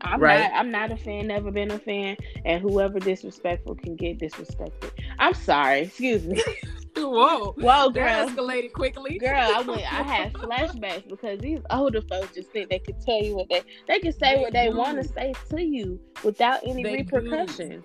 I'm 0.01 0.19
right? 0.19 0.51
not 0.51 0.53
I'm 0.53 0.71
not 0.71 0.91
a 0.91 0.97
fan, 0.97 1.27
never 1.27 1.49
been 1.49 1.71
a 1.71 1.79
fan, 1.79 2.17
and 2.45 2.61
whoever 2.61 2.99
disrespectful 2.99 3.75
can 3.75 3.95
get 3.95 4.19
disrespected. 4.19 4.91
I'm 5.17 5.33
sorry, 5.33 5.81
excuse 5.81 6.25
me. 6.25 6.41
Whoa. 6.95 7.51
Whoa, 7.57 7.89
girl. 7.89 7.91
That 7.91 8.29
escalated 8.29 8.73
quickly. 8.73 9.17
Girl, 9.17 9.35
I 9.35 9.61
went 9.67 9.81
I 9.81 10.03
had 10.03 10.33
flashbacks 10.33 11.07
because 11.07 11.39
these 11.39 11.59
older 11.69 12.01
folks 12.01 12.35
just 12.35 12.51
think 12.51 12.69
they 12.69 12.79
could 12.79 12.99
tell 13.01 13.21
you 13.21 13.35
what 13.35 13.49
they 13.49 13.61
they 13.87 13.99
can 13.99 14.13
say 14.13 14.35
they 14.35 14.41
what 14.41 14.53
they 14.53 14.69
want 14.69 15.01
to 15.01 15.07
say 15.07 15.33
to 15.49 15.61
you 15.61 15.99
without 16.23 16.61
any 16.65 16.83
they 16.83 16.97
repercussion. 16.97 17.69
Do. 17.69 17.83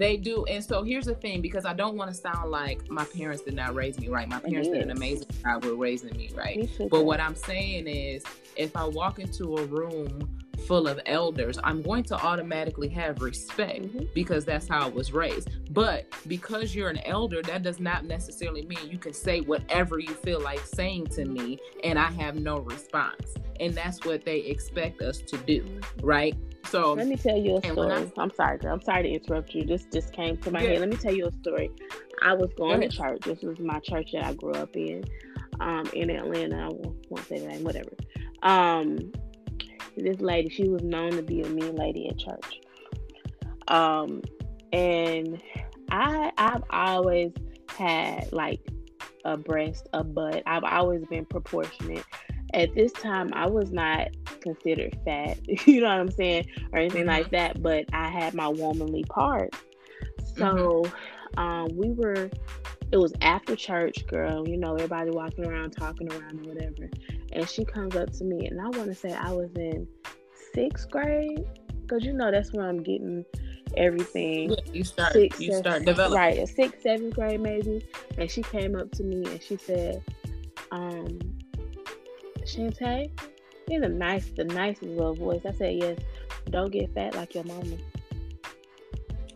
They 0.00 0.16
do. 0.16 0.46
And 0.46 0.64
so 0.64 0.82
here's 0.82 1.04
the 1.04 1.14
thing, 1.14 1.42
because 1.42 1.66
I 1.66 1.74
don't 1.74 1.94
want 1.94 2.10
to 2.10 2.16
sound 2.16 2.50
like 2.50 2.90
my 2.90 3.04
parents 3.04 3.42
did 3.42 3.54
not 3.54 3.74
raise 3.74 4.00
me 4.00 4.08
right. 4.08 4.26
My 4.26 4.40
parents 4.40 4.68
did 4.70 4.82
an 4.82 4.90
amazing 4.90 5.28
job 5.44 5.62
with 5.62 5.74
raising 5.74 6.16
me 6.16 6.30
right. 6.34 6.56
Me 6.56 6.88
but 6.90 7.04
what 7.04 7.20
I'm 7.20 7.34
saying 7.34 7.86
is 7.86 8.24
if 8.56 8.74
I 8.76 8.84
walk 8.84 9.18
into 9.18 9.58
a 9.58 9.64
room 9.66 10.38
full 10.66 10.88
of 10.88 11.00
elders, 11.04 11.58
I'm 11.62 11.82
going 11.82 12.04
to 12.04 12.14
automatically 12.14 12.88
have 12.88 13.20
respect 13.20 13.82
mm-hmm. 13.82 14.04
because 14.14 14.46
that's 14.46 14.66
how 14.66 14.86
I 14.86 14.88
was 14.88 15.12
raised. 15.12 15.50
But 15.70 16.06
because 16.26 16.74
you're 16.74 16.88
an 16.88 16.98
elder, 17.06 17.42
that 17.42 17.62
does 17.62 17.78
not 17.78 18.04
necessarily 18.04 18.66
mean 18.66 18.90
you 18.90 18.98
can 18.98 19.12
say 19.12 19.40
whatever 19.40 20.00
you 20.00 20.14
feel 20.14 20.40
like 20.40 20.60
saying 20.66 21.06
to 21.08 21.24
me 21.24 21.58
and 21.84 21.96
I 21.96 22.10
have 22.10 22.34
no 22.34 22.58
response. 22.58 23.34
And 23.60 23.72
that's 23.72 24.04
what 24.04 24.24
they 24.24 24.40
expect 24.40 25.00
us 25.00 25.18
to 25.18 25.36
do, 25.38 25.64
right? 26.02 26.34
So 26.64 26.94
let 26.94 27.06
me 27.06 27.16
tell 27.16 27.36
you 27.36 27.58
a 27.58 27.62
story. 27.62 27.92
I, 27.92 28.22
am 28.22 28.32
sorry, 28.34 28.58
girl. 28.58 28.74
I'm 28.74 28.82
sorry 28.82 29.04
to 29.04 29.08
interrupt 29.10 29.54
you. 29.54 29.64
This 29.64 29.86
just 29.92 30.12
came 30.12 30.36
to 30.38 30.50
my 30.50 30.60
yeah. 30.60 30.70
head. 30.70 30.80
Let 30.80 30.88
me 30.88 30.96
tell 30.96 31.14
you 31.14 31.26
a 31.26 31.32
story. 31.32 31.70
I 32.22 32.32
was 32.32 32.52
going 32.56 32.80
to 32.80 32.88
church. 32.88 33.20
This 33.20 33.42
was 33.42 33.60
my 33.60 33.78
church 33.78 34.10
that 34.12 34.24
I 34.24 34.34
grew 34.34 34.52
up 34.52 34.74
in, 34.74 35.04
um, 35.60 35.88
in 35.94 36.10
Atlanta. 36.10 36.64
I 36.64 36.68
won't 36.68 37.28
say 37.28 37.38
the 37.38 37.46
name, 37.46 37.62
whatever. 37.62 37.92
Um, 38.42 39.12
this 39.96 40.20
lady, 40.20 40.48
she 40.48 40.68
was 40.68 40.82
known 40.82 41.12
to 41.12 41.22
be 41.22 41.42
a 41.42 41.48
mean 41.48 41.76
lady 41.76 42.08
at 42.08 42.18
church. 42.18 42.60
Um, 43.68 44.22
and 44.72 45.42
I 45.90 46.32
I've 46.36 46.62
always 46.70 47.32
had 47.68 48.32
like 48.32 48.60
a 49.24 49.36
breast, 49.36 49.88
a 49.92 50.04
butt. 50.04 50.42
I've 50.46 50.64
always 50.64 51.04
been 51.06 51.24
proportionate. 51.24 52.04
At 52.52 52.74
this 52.74 52.92
time, 52.92 53.30
I 53.32 53.46
was 53.46 53.70
not 53.70 54.08
considered 54.40 54.98
fat, 55.04 55.38
you 55.66 55.80
know 55.80 55.88
what 55.88 56.00
I'm 56.00 56.10
saying, 56.10 56.46
or 56.72 56.80
anything 56.80 57.02
mm-hmm. 57.02 57.10
like 57.10 57.30
that. 57.30 57.62
But 57.62 57.86
I 57.92 58.08
had 58.08 58.34
my 58.34 58.48
womanly 58.48 59.04
parts. 59.04 59.56
So 60.36 60.82
mm-hmm. 60.84 61.38
um, 61.38 61.68
we 61.76 61.90
were. 61.90 62.30
It 62.92 62.96
was 62.96 63.12
after 63.20 63.54
church, 63.54 64.04
girl. 64.08 64.48
You 64.48 64.56
know, 64.56 64.74
everybody 64.74 65.10
walking 65.10 65.46
around, 65.46 65.70
talking 65.70 66.12
around, 66.12 66.44
or 66.44 66.52
whatever. 66.52 66.90
And 67.32 67.48
she 67.48 67.64
comes 67.64 67.94
up 67.94 68.10
to 68.14 68.24
me, 68.24 68.48
and 68.48 68.60
I 68.60 68.64
want 68.64 68.86
to 68.86 68.94
say 68.96 69.12
I 69.12 69.30
was 69.30 69.50
in 69.54 69.86
sixth 70.52 70.90
grade, 70.90 71.44
because 71.82 72.04
you 72.04 72.12
know 72.12 72.32
that's 72.32 72.52
where 72.52 72.68
I'm 72.68 72.82
getting 72.82 73.24
everything. 73.76 74.50
Yeah, 74.50 74.72
you 74.72 74.84
start 74.84 75.12
six, 75.12 75.40
you 75.40 75.54
start 75.54 75.84
developing. 75.84 76.16
Right, 76.16 76.38
a 76.38 76.46
sixth, 76.46 76.82
seventh 76.82 77.14
grade 77.14 77.40
maybe. 77.40 77.86
And 78.18 78.30
she 78.30 78.42
came 78.42 78.76
up 78.76 78.90
to 78.92 79.02
me 79.02 79.24
and 79.24 79.42
she 79.42 79.56
said, 79.56 80.02
um, 80.70 81.18
Shantae, 82.44 83.10
in 83.68 83.82
the 83.82 83.88
nice 83.88 84.30
the 84.36 84.44
nicest 84.44 84.82
little 84.82 85.14
voice. 85.14 85.42
I 85.46 85.52
said, 85.52 85.76
Yes, 85.76 85.98
don't 86.50 86.70
get 86.70 86.92
fat 86.94 87.14
like 87.14 87.34
your 87.34 87.44
mama. 87.44 87.76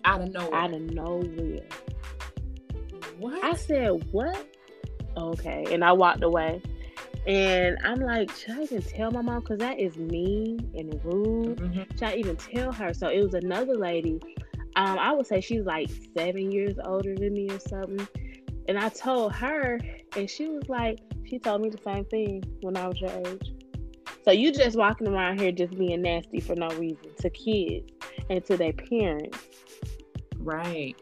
Out 0.05 0.21
of 0.21 0.33
nowhere. 0.33 0.55
Out 0.55 0.75
of 0.75 0.81
nowhere. 0.81 1.61
What? 3.19 3.45
I 3.45 3.55
said, 3.55 4.05
What? 4.12 4.47
Okay. 5.17 5.67
And 5.71 5.85
I 5.85 5.93
walked 5.93 6.23
away. 6.23 6.61
And 7.26 7.78
I'm 7.85 8.00
like, 8.00 8.31
should 8.33 8.59
I 8.59 8.62
even 8.62 8.83
tell 8.83 9.11
my 9.11 9.23
mom? 9.23 9.40
Because 9.40 9.59
that 9.59 9.78
is 9.78 9.97
mean 9.97 10.71
and 10.75 11.00
rude. 11.04 11.59
Mm-hmm. 11.59 11.83
Should 11.93 12.02
I 12.02 12.16
even 12.16 12.37
tell 12.37 12.73
her? 12.73 12.93
So 12.93 13.09
it 13.09 13.23
was 13.23 13.35
another 13.35 13.76
lady. 13.76 14.21
Um, 14.76 14.99
I 14.99 15.12
would 15.12 15.26
say 15.26 15.40
she's 15.40 15.64
like 15.64 15.88
seven 16.16 16.50
years 16.50 16.75
older 16.85 17.14
than 17.14 17.33
me 17.33 17.49
or 17.50 17.59
something. 17.59 18.07
And 18.69 18.78
I 18.78 18.88
told 18.88 19.33
her, 19.35 19.81
and 20.16 20.28
she 20.28 20.49
was 20.49 20.69
like, 20.69 20.99
she 21.25 21.38
told 21.38 21.62
me 21.62 21.71
the 21.71 21.81
same 21.83 22.04
thing 22.07 22.45
when 22.61 22.76
I 22.76 22.88
was 22.88 23.00
your 23.00 23.11
age. 23.26 23.52
So 24.25 24.31
you 24.31 24.52
just 24.52 24.76
walking 24.76 25.07
around 25.09 25.40
here 25.40 25.52
just 25.52 25.78
being 25.78 26.02
nasty 26.02 26.40
for 26.40 26.54
no 26.54 26.69
reason 26.69 27.11
to 27.21 27.31
kids 27.31 27.90
and 28.31 28.45
to 28.47 28.57
their 28.57 28.73
parents. 28.73 29.38
Right 30.38 30.97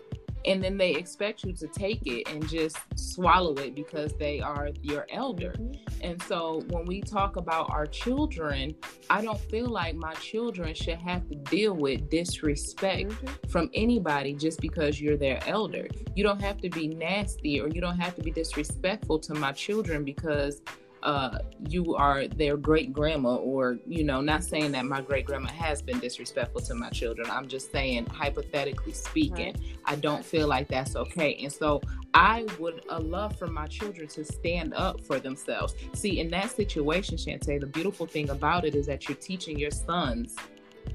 and 0.44 0.62
then 0.62 0.76
they 0.76 0.94
expect 0.94 1.44
you 1.44 1.52
to 1.52 1.68
take 1.68 2.06
it 2.06 2.28
and 2.28 2.48
just 2.48 2.76
swallow 2.96 3.54
it 3.54 3.74
because 3.74 4.12
they 4.18 4.40
are 4.40 4.70
your 4.82 5.06
elder. 5.10 5.54
Mm-hmm. 5.58 6.00
And 6.02 6.22
so 6.22 6.62
when 6.68 6.84
we 6.84 7.00
talk 7.00 7.36
about 7.36 7.70
our 7.70 7.86
children, 7.86 8.74
I 9.08 9.22
don't 9.22 9.38
feel 9.38 9.68
like 9.68 9.94
my 9.94 10.14
children 10.14 10.74
should 10.74 10.98
have 10.98 11.28
to 11.28 11.34
deal 11.34 11.74
with 11.74 12.10
disrespect 12.10 13.10
mm-hmm. 13.10 13.48
from 13.48 13.70
anybody 13.74 14.34
just 14.34 14.60
because 14.60 15.00
you're 15.00 15.16
their 15.16 15.40
elder. 15.46 15.86
You 16.14 16.24
don't 16.24 16.40
have 16.40 16.60
to 16.62 16.68
be 16.68 16.88
nasty 16.88 17.60
or 17.60 17.68
you 17.68 17.80
don't 17.80 17.98
have 17.98 18.14
to 18.16 18.22
be 18.22 18.30
disrespectful 18.30 19.18
to 19.20 19.34
my 19.34 19.52
children 19.52 20.04
because 20.04 20.62
uh, 21.02 21.38
you 21.68 21.94
are 21.94 22.28
their 22.28 22.56
great 22.56 22.92
grandma, 22.92 23.36
or, 23.36 23.78
you 23.86 24.04
know, 24.04 24.20
not 24.20 24.44
saying 24.44 24.72
that 24.72 24.84
my 24.84 25.00
great 25.00 25.26
grandma 25.26 25.50
has 25.50 25.82
been 25.82 25.98
disrespectful 25.98 26.60
to 26.60 26.74
my 26.74 26.90
children. 26.90 27.28
I'm 27.30 27.48
just 27.48 27.72
saying, 27.72 28.06
hypothetically 28.06 28.92
speaking, 28.92 29.54
right. 29.54 29.76
I 29.84 29.96
don't 29.96 30.24
feel 30.24 30.46
like 30.46 30.68
that's 30.68 30.94
okay. 30.96 31.38
And 31.42 31.52
so 31.52 31.80
I 32.14 32.46
would 32.58 32.82
uh, 32.88 33.00
love 33.00 33.36
for 33.38 33.46
my 33.46 33.66
children 33.66 34.06
to 34.08 34.24
stand 34.24 34.74
up 34.74 35.04
for 35.04 35.18
themselves. 35.18 35.74
See, 35.94 36.20
in 36.20 36.30
that 36.30 36.50
situation, 36.50 37.16
Shantae, 37.16 37.60
the 37.60 37.66
beautiful 37.66 38.06
thing 38.06 38.30
about 38.30 38.64
it 38.64 38.74
is 38.74 38.86
that 38.86 39.08
you're 39.08 39.16
teaching 39.16 39.58
your 39.58 39.70
sons 39.70 40.36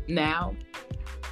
now 0.08 0.56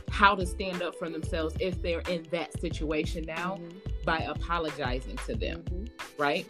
how 0.09 0.33
to 0.33 0.45
stand 0.45 0.81
up 0.81 0.95
for 0.95 1.09
themselves 1.09 1.55
if 1.59 1.81
they're 1.81 2.03
in 2.09 2.25
that 2.31 2.59
situation 2.59 3.25
now 3.25 3.57
mm-hmm. 3.57 3.77
by 4.05 4.19
apologizing 4.19 5.17
to 5.25 5.35
them, 5.35 5.61
mm-hmm. 5.63 6.21
right? 6.21 6.47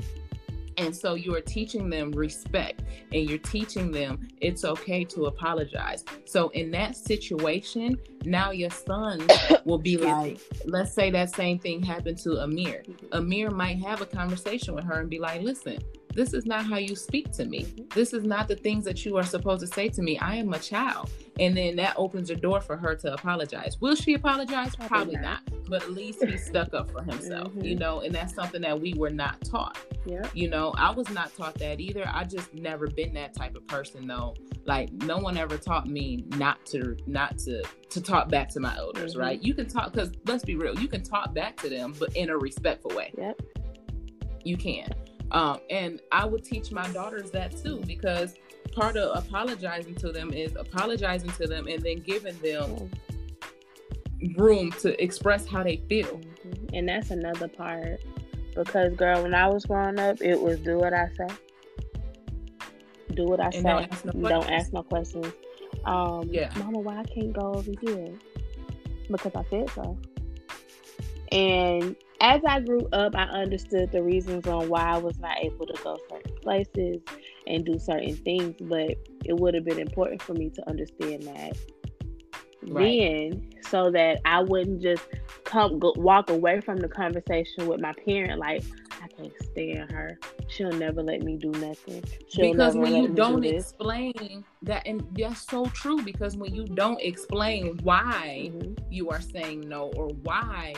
And 0.78 0.96
so 0.96 1.16
you 1.16 1.36
are 1.36 1.42
teaching 1.42 1.90
them 1.90 2.12
respect 2.12 2.84
and 3.12 3.30
you're 3.30 3.38
teaching 3.40 3.92
them 3.92 4.28
it's 4.42 4.66
okay 4.66 5.04
to 5.06 5.26
apologize. 5.26 6.04
So 6.26 6.50
in 6.50 6.72
that 6.72 6.96
situation, 6.96 7.98
now 8.26 8.52
your 8.52 8.70
son 8.70 9.28
will 9.66 9.78
be 9.78 9.98
like, 9.98 10.40
let's 10.66 10.94
say 10.94 11.10
that 11.12 11.34
same 11.34 11.60
thing 11.60 11.82
happened 11.82 12.18
to 12.20 12.42
Amir. 12.42 12.84
Mm-hmm. 12.88 13.06
Amir 13.14 13.52
might 13.52 13.80
have 13.80 14.02
a 14.02 14.06
conversation 14.06 14.76
with 14.76 14.86
her 14.86 15.00
and 15.00 15.10
be 15.10 15.20
like, 15.20 15.42
listen, 15.42 15.80
this 16.14 16.34
is 16.34 16.46
not 16.46 16.66
how 16.66 16.78
you 16.78 16.96
speak 16.96 17.32
to 17.34 17.46
me. 17.46 17.64
Mm-hmm. 17.64 17.84
This 17.94 18.14
is 18.14 18.24
not 18.24 18.48
the 18.48 18.56
things 18.56 18.86
that 18.86 19.06
you 19.06 19.18
are 19.18 19.24
supposed 19.24 19.62
to 19.62 19.68
say 19.68 19.90
to 19.90 20.02
me. 20.02 20.18
I 20.20 20.36
am 20.36 20.54
a 20.54 20.60
child. 20.60 21.10
And 21.40 21.56
then 21.56 21.76
that 21.76 21.96
opens 21.98 22.30
a 22.30 22.36
door 22.36 22.62
for 22.62 22.78
her 22.78 22.96
to 22.96 23.14
apologize. 23.14 23.80
Will 23.82 23.96
she 23.96 24.14
apologize? 24.14 24.76
Probably, 24.76 25.18
not. 25.18 25.42
But 25.68 25.84
at 25.84 25.92
least 25.92 26.24
he 26.24 26.38
stuck 26.38 26.74
up 26.74 26.92
for 26.92 27.02
himself, 27.02 27.50
mm-hmm. 27.50 27.64
you 27.64 27.76
know, 27.76 28.02
and 28.02 28.14
that's 28.14 28.34
something 28.34 28.62
that 28.62 28.80
we 28.80 28.94
were 28.94 29.10
not 29.10 29.44
taught. 29.44 29.78
Yeah. 30.06 30.28
You 30.34 30.50
know, 30.50 30.74
I 30.78 30.92
was 30.92 31.10
not 31.10 31.36
taught 31.36 31.56
that 31.56 31.80
either. 31.80 32.06
I 32.08 32.24
just 32.24 32.54
never 32.54 32.88
been 32.88 33.14
that 33.16 33.34
type 33.34 33.56
of 33.56 33.66
person 33.68 34.08
though. 34.08 34.36
Like 34.66 34.92
no 34.92 35.18
one 35.18 35.38
ever 35.38 35.58
taught 35.58 35.88
me 35.88 36.26
not 36.38 36.66
to 36.68 36.96
not 37.08 37.38
to 37.40 37.64
to 37.90 38.02
talk 38.02 38.30
back 38.30 38.50
to 38.50 38.60
my 38.60 38.76
elders, 38.78 39.14
mm-hmm. 39.14 39.22
right? 39.22 39.42
You 39.42 39.54
can 39.54 39.68
talk 39.68 39.94
cuz 39.94 40.12
let's 40.26 40.44
be 40.44 40.56
real, 40.56 40.78
you 40.80 40.88
can 40.88 41.02
talk 41.02 41.34
back 41.34 41.58
to 41.58 41.70
them 41.70 41.94
but 41.98 42.16
in 42.16 42.30
a 42.30 42.38
respectful 42.38 42.92
way. 42.96 43.12
Yep. 43.18 43.42
You 44.44 44.58
can. 44.58 44.90
Um, 45.32 45.60
and 45.70 46.02
I 46.12 46.26
would 46.26 46.44
teach 46.44 46.72
my 46.72 46.88
daughters 46.92 47.32
that 47.32 47.58
too, 47.58 47.82
because 47.88 48.36
part 48.74 48.96
of 48.98 49.18
apologizing 49.18 49.96
to 49.96 50.12
them 50.12 50.32
is 50.34 50.56
apologizing 50.56 51.32
to 51.32 51.48
them 51.48 51.68
and 51.68 51.82
then 51.82 52.00
giving 52.00 52.38
them 52.40 52.90
room 54.38 54.72
to 54.74 55.02
express 55.04 55.46
how 55.46 55.64
they 55.64 55.78
feel. 55.90 56.08
Mm-hmm. 56.08 56.76
And 56.76 56.90
that's 56.90 57.12
another 57.12 57.48
part. 57.48 58.02
Because, 58.56 58.94
girl, 58.96 59.24
when 59.24 59.34
I 59.34 59.48
was 59.48 59.66
growing 59.66 60.00
up, 60.00 60.22
it 60.22 60.40
was 60.40 60.60
do 60.60 60.78
what 60.78 60.94
I 60.94 61.10
say. 61.18 61.28
Do 63.14 63.26
what 63.26 63.40
I 63.40 63.46
and 63.46 63.54
say. 63.54 63.62
Don't 63.64 63.92
ask 63.92 64.06
no, 64.06 64.30
don't 64.30 64.50
ask 64.50 64.74
no 64.74 64.84
questions. 64.84 65.32
Um, 65.84 66.30
yeah. 66.32 66.52
Mama, 66.58 66.80
why 66.80 67.00
I 67.00 67.04
can't 67.04 67.34
go 67.34 67.54
over 67.54 67.72
here? 67.82 68.14
Because 69.10 69.34
I 69.36 69.44
said 69.50 69.70
so. 69.72 69.98
And 71.32 71.96
as 72.22 72.42
I 72.48 72.62
grew 72.62 72.88
up, 72.94 73.16
I 73.16 73.24
understood 73.24 73.92
the 73.92 74.02
reasons 74.02 74.48
on 74.48 74.70
why 74.70 74.84
I 74.84 74.98
was 74.98 75.20
not 75.20 75.38
able 75.40 75.66
to 75.66 75.84
go 75.84 75.98
certain 76.10 76.36
places 76.42 77.02
and 77.46 77.66
do 77.66 77.78
certain 77.78 78.16
things, 78.16 78.56
but 78.62 78.96
it 79.26 79.36
would 79.38 79.54
have 79.54 79.66
been 79.66 79.80
important 79.80 80.22
for 80.22 80.34
me 80.34 80.50
to 80.52 80.70
understand 80.70 81.24
that 81.24 81.58
right. 82.70 83.32
then 83.32 83.50
so 83.70 83.92
that 83.92 84.20
I 84.26 84.42
wouldn't 84.42 84.82
just 84.82 85.04
come 85.44 85.80
go, 85.80 85.94
walk 85.98 86.30
away 86.30 86.62
from 86.62 86.78
the 86.78 86.88
conversation 86.88 87.68
with 87.68 87.80
my 87.80 87.94
parent 88.06 88.40
like 88.40 88.64
I 89.02 89.08
can't 89.08 89.34
stand 89.44 89.92
her. 89.92 90.20
She'll 90.48 90.72
never 90.72 91.02
let 91.02 91.24
me 91.24 91.38
do 91.38 91.52
nothing. 91.52 92.04
She'll 92.30 92.52
because 92.52 92.76
when 92.76 92.96
you 92.96 93.08
don't 93.10 93.42
do 93.42 93.50
explain 93.50 94.44
that, 94.64 94.86
and 94.86 95.06
that's 95.18 95.42
so 95.42 95.66
true. 95.68 96.02
Because 96.02 96.38
when 96.38 96.54
you 96.54 96.66
don't 96.66 97.02
explain 97.02 97.80
why 97.84 98.52
mm-hmm. 98.52 98.74
you 98.92 99.10
are 99.10 99.22
saying 99.22 99.68
no 99.68 99.92
or 99.96 100.08
why 100.24 100.74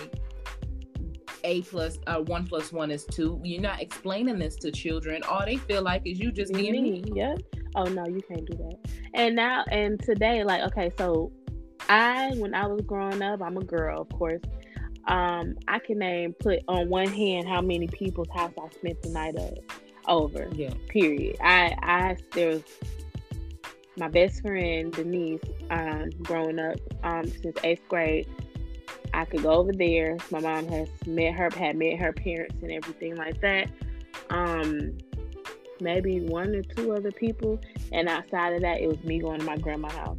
a 1.44 1.62
plus 1.63 1.98
uh, 2.08 2.20
one 2.22 2.46
plus 2.46 2.72
one 2.72 2.91
is 2.91 3.06
two. 3.06 3.39
You're 3.44 3.62
not 3.62 3.82
explaining 3.82 4.39
this 4.39 4.56
to 4.58 4.72
children. 4.72 5.24
All 5.24 5.46
they 5.46 5.58
feel 5.58 5.82
like 5.82 6.01
is 6.06 6.20
you 6.20 6.32
just 6.32 6.53
being 6.53 6.84
me. 6.84 7.03
Yep. 7.13 7.39
Oh 7.75 7.84
no, 7.84 8.06
you 8.08 8.22
can't 8.27 8.46
do 8.46 8.58
that. 8.58 8.77
And 9.13 9.36
now 9.36 9.63
and 9.72 10.01
today, 10.01 10.44
like 10.44 10.62
okay, 10.63 10.91
so 10.98 11.32
I 11.89 12.34
when 12.38 12.53
I 12.53 12.67
was 12.67 12.82
growing 12.82 13.22
up, 13.22 13.41
I'm 13.41 13.58
a 13.58 13.63
girl, 13.63 14.01
of 14.01 14.10
course. 14.10 14.41
Um, 15.08 15.56
I 15.67 15.79
can 15.79 16.00
name 16.00 16.34
put 16.34 16.60
on 16.67 16.89
one 16.89 17.08
hand 17.08 17.48
how 17.48 17.62
many 17.62 17.88
people's 17.88 18.29
house 18.36 18.51
I 18.62 18.70
spent 18.70 19.01
the 19.01 19.10
night 19.10 19.36
of 19.36 19.58
over. 20.08 20.50
Yeah. 20.53 20.74
Period. 20.89 21.38
I 21.41 21.75
I 21.82 22.17
there 22.34 22.50
was 22.50 22.63
my 23.98 24.10
best 24.10 24.41
friend 24.41 24.91
Denise, 24.91 25.41
um, 25.70 26.10
growing 26.22 26.60
up, 26.60 26.77
um, 27.03 27.25
since 27.27 27.58
eighth 27.63 27.88
grade 27.88 28.27
I 29.13 29.25
could 29.25 29.44
go 29.44 29.51
over 29.51 29.72
there. 29.72 30.17
My 30.32 30.39
mom 30.39 30.67
has 30.67 30.89
met 31.06 31.34
her, 31.34 31.50
had 31.56 31.75
met 31.75 31.98
her 32.00 32.13
parents 32.13 32.56
and 32.62 32.72
everything 32.72 33.15
like 33.15 33.39
that. 33.41 33.70
Um, 34.29 34.98
maybe 35.79 36.22
one 36.22 36.56
or 36.56 36.62
two 36.62 36.94
other 36.94 37.12
people, 37.12 37.60
and 37.91 38.08
outside 38.08 38.53
of 38.53 38.62
that, 38.62 38.82
it 38.82 38.88
was 38.88 39.01
me 39.03 39.20
going 39.20 39.39
to 39.39 39.46
my 39.46 39.58
grandma's 39.58 39.94
house. 39.94 40.17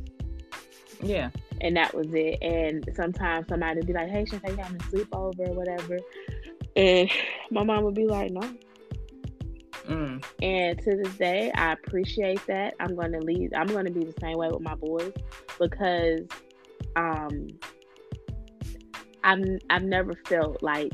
Yeah, 1.03 1.31
and 1.61 1.77
that 1.77 1.95
was 1.95 2.07
it. 2.13 2.39
And 2.43 2.89
sometimes 2.95 3.49
somebody 3.49 3.79
would 3.79 3.87
be 3.87 3.93
like, 3.93 4.09
"Hey, 4.09 4.25
should 4.25 4.45
I 4.45 4.51
having 4.51 4.77
a 4.77 4.85
sleepover 4.85 5.49
or 5.49 5.53
whatever?" 5.55 5.99
And 6.77 7.11
my 7.51 7.65
mom 7.65 7.85
would 7.85 7.95
be 7.95 8.07
like, 8.07 8.31
"No." 8.31 8.43
Mm. 9.89 10.23
And 10.43 10.79
to 10.81 10.97
this 10.97 11.15
day, 11.15 11.51
I 11.53 11.73
appreciate 11.73 12.45
that. 12.47 12.75
I'm 12.79 12.95
going 12.95 13.13
to 13.13 13.21
leave. 13.21 13.53
I'm 13.57 13.69
going 13.69 13.87
to 13.87 13.91
be 13.91 14.05
the 14.05 14.15
same 14.21 14.37
way 14.37 14.49
with 14.51 14.61
my 14.61 14.75
boys 14.75 15.13
because 15.59 16.27
um, 16.97 17.49
I've 19.25 19.45
I've 19.71 19.85
never 19.85 20.13
felt 20.27 20.63
like 20.63 20.93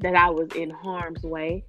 that 0.00 0.14
I 0.14 0.30
was 0.30 0.48
in 0.54 0.70
harm's 0.70 1.22
way 1.22 1.64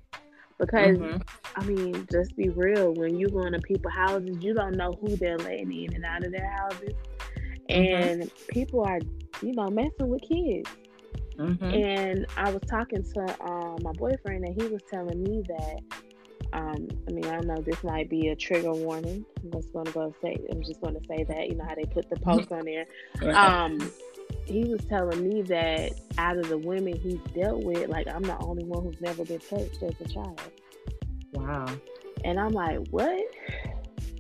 because 0.59 0.97
mm-hmm. 0.97 1.17
I 1.55 1.63
mean, 1.65 2.07
just 2.11 2.35
be 2.37 2.49
real. 2.49 2.93
When 2.93 3.17
you 3.17 3.27
go 3.27 3.41
into 3.41 3.59
people's 3.59 3.93
houses, 3.93 4.37
you 4.39 4.53
don't 4.53 4.75
know 4.75 4.93
who 5.01 5.15
they're 5.17 5.37
letting 5.37 5.71
in 5.73 5.93
and 5.95 6.05
out 6.05 6.23
of 6.23 6.31
their 6.31 6.49
houses, 6.49 6.93
mm-hmm. 7.69 8.21
and 8.21 8.31
people 8.49 8.83
are 8.83 8.99
you 9.41 9.53
know, 9.53 9.69
messing 9.69 10.07
with 10.07 10.21
kids. 10.21 10.69
Mm-hmm. 11.37 11.63
And 11.63 12.25
I 12.37 12.51
was 12.51 12.61
talking 12.69 13.03
to 13.03 13.43
um, 13.43 13.77
my 13.81 13.91
boyfriend, 13.93 14.45
and 14.45 14.61
he 14.61 14.67
was 14.67 14.81
telling 14.89 15.23
me 15.23 15.43
that. 15.47 15.79
Um, 16.53 16.89
I 17.07 17.11
mean, 17.13 17.25
I 17.25 17.37
don't 17.37 17.47
know. 17.47 17.61
This 17.61 17.81
might 17.81 18.09
be 18.09 18.27
a 18.27 18.35
trigger 18.35 18.73
warning. 18.73 19.25
I'm 19.41 19.51
just 19.53 19.71
going 19.71 19.85
to 19.85 19.91
go 19.93 20.13
say. 20.21 20.37
I'm 20.51 20.61
just 20.61 20.81
going 20.81 20.99
to 20.99 21.07
say 21.07 21.23
that. 21.23 21.47
You 21.47 21.55
know 21.55 21.63
how 21.63 21.75
they 21.75 21.85
put 21.85 22.09
the 22.09 22.17
post 22.17 22.51
on 22.51 22.65
there. 22.65 22.85
Um, 23.35 23.79
he 24.45 24.65
was 24.65 24.83
telling 24.85 25.27
me 25.27 25.41
that 25.43 25.93
out 26.17 26.37
of 26.37 26.49
the 26.49 26.57
women 26.57 26.97
he's 26.97 27.19
dealt 27.33 27.63
with, 27.63 27.89
like 27.89 28.07
I'm 28.07 28.23
the 28.23 28.37
only 28.39 28.63
one 28.63 28.83
who's 28.83 28.99
never 28.99 29.23
been 29.23 29.39
touched 29.39 29.81
as 29.83 29.93
a 30.01 30.09
child. 30.09 30.41
Wow. 31.33 31.67
And 32.23 32.39
I'm 32.39 32.51
like, 32.51 32.79
what? 32.89 33.21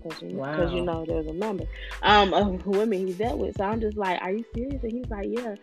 Because 0.01 0.21
you, 0.21 0.37
wow. 0.37 0.73
you 0.73 0.83
know 0.83 1.05
there's 1.05 1.27
a 1.27 1.33
number 1.33 1.65
um, 2.01 2.33
of 2.33 2.65
women 2.65 3.07
he's 3.07 3.17
dealt 3.17 3.37
with. 3.37 3.57
So 3.57 3.63
I'm 3.63 3.81
just 3.81 3.97
like, 3.97 4.21
are 4.21 4.31
you 4.31 4.45
serious? 4.55 4.83
And 4.83 4.91
he's 4.91 5.09
like, 5.09 5.27
yeah. 5.29 5.55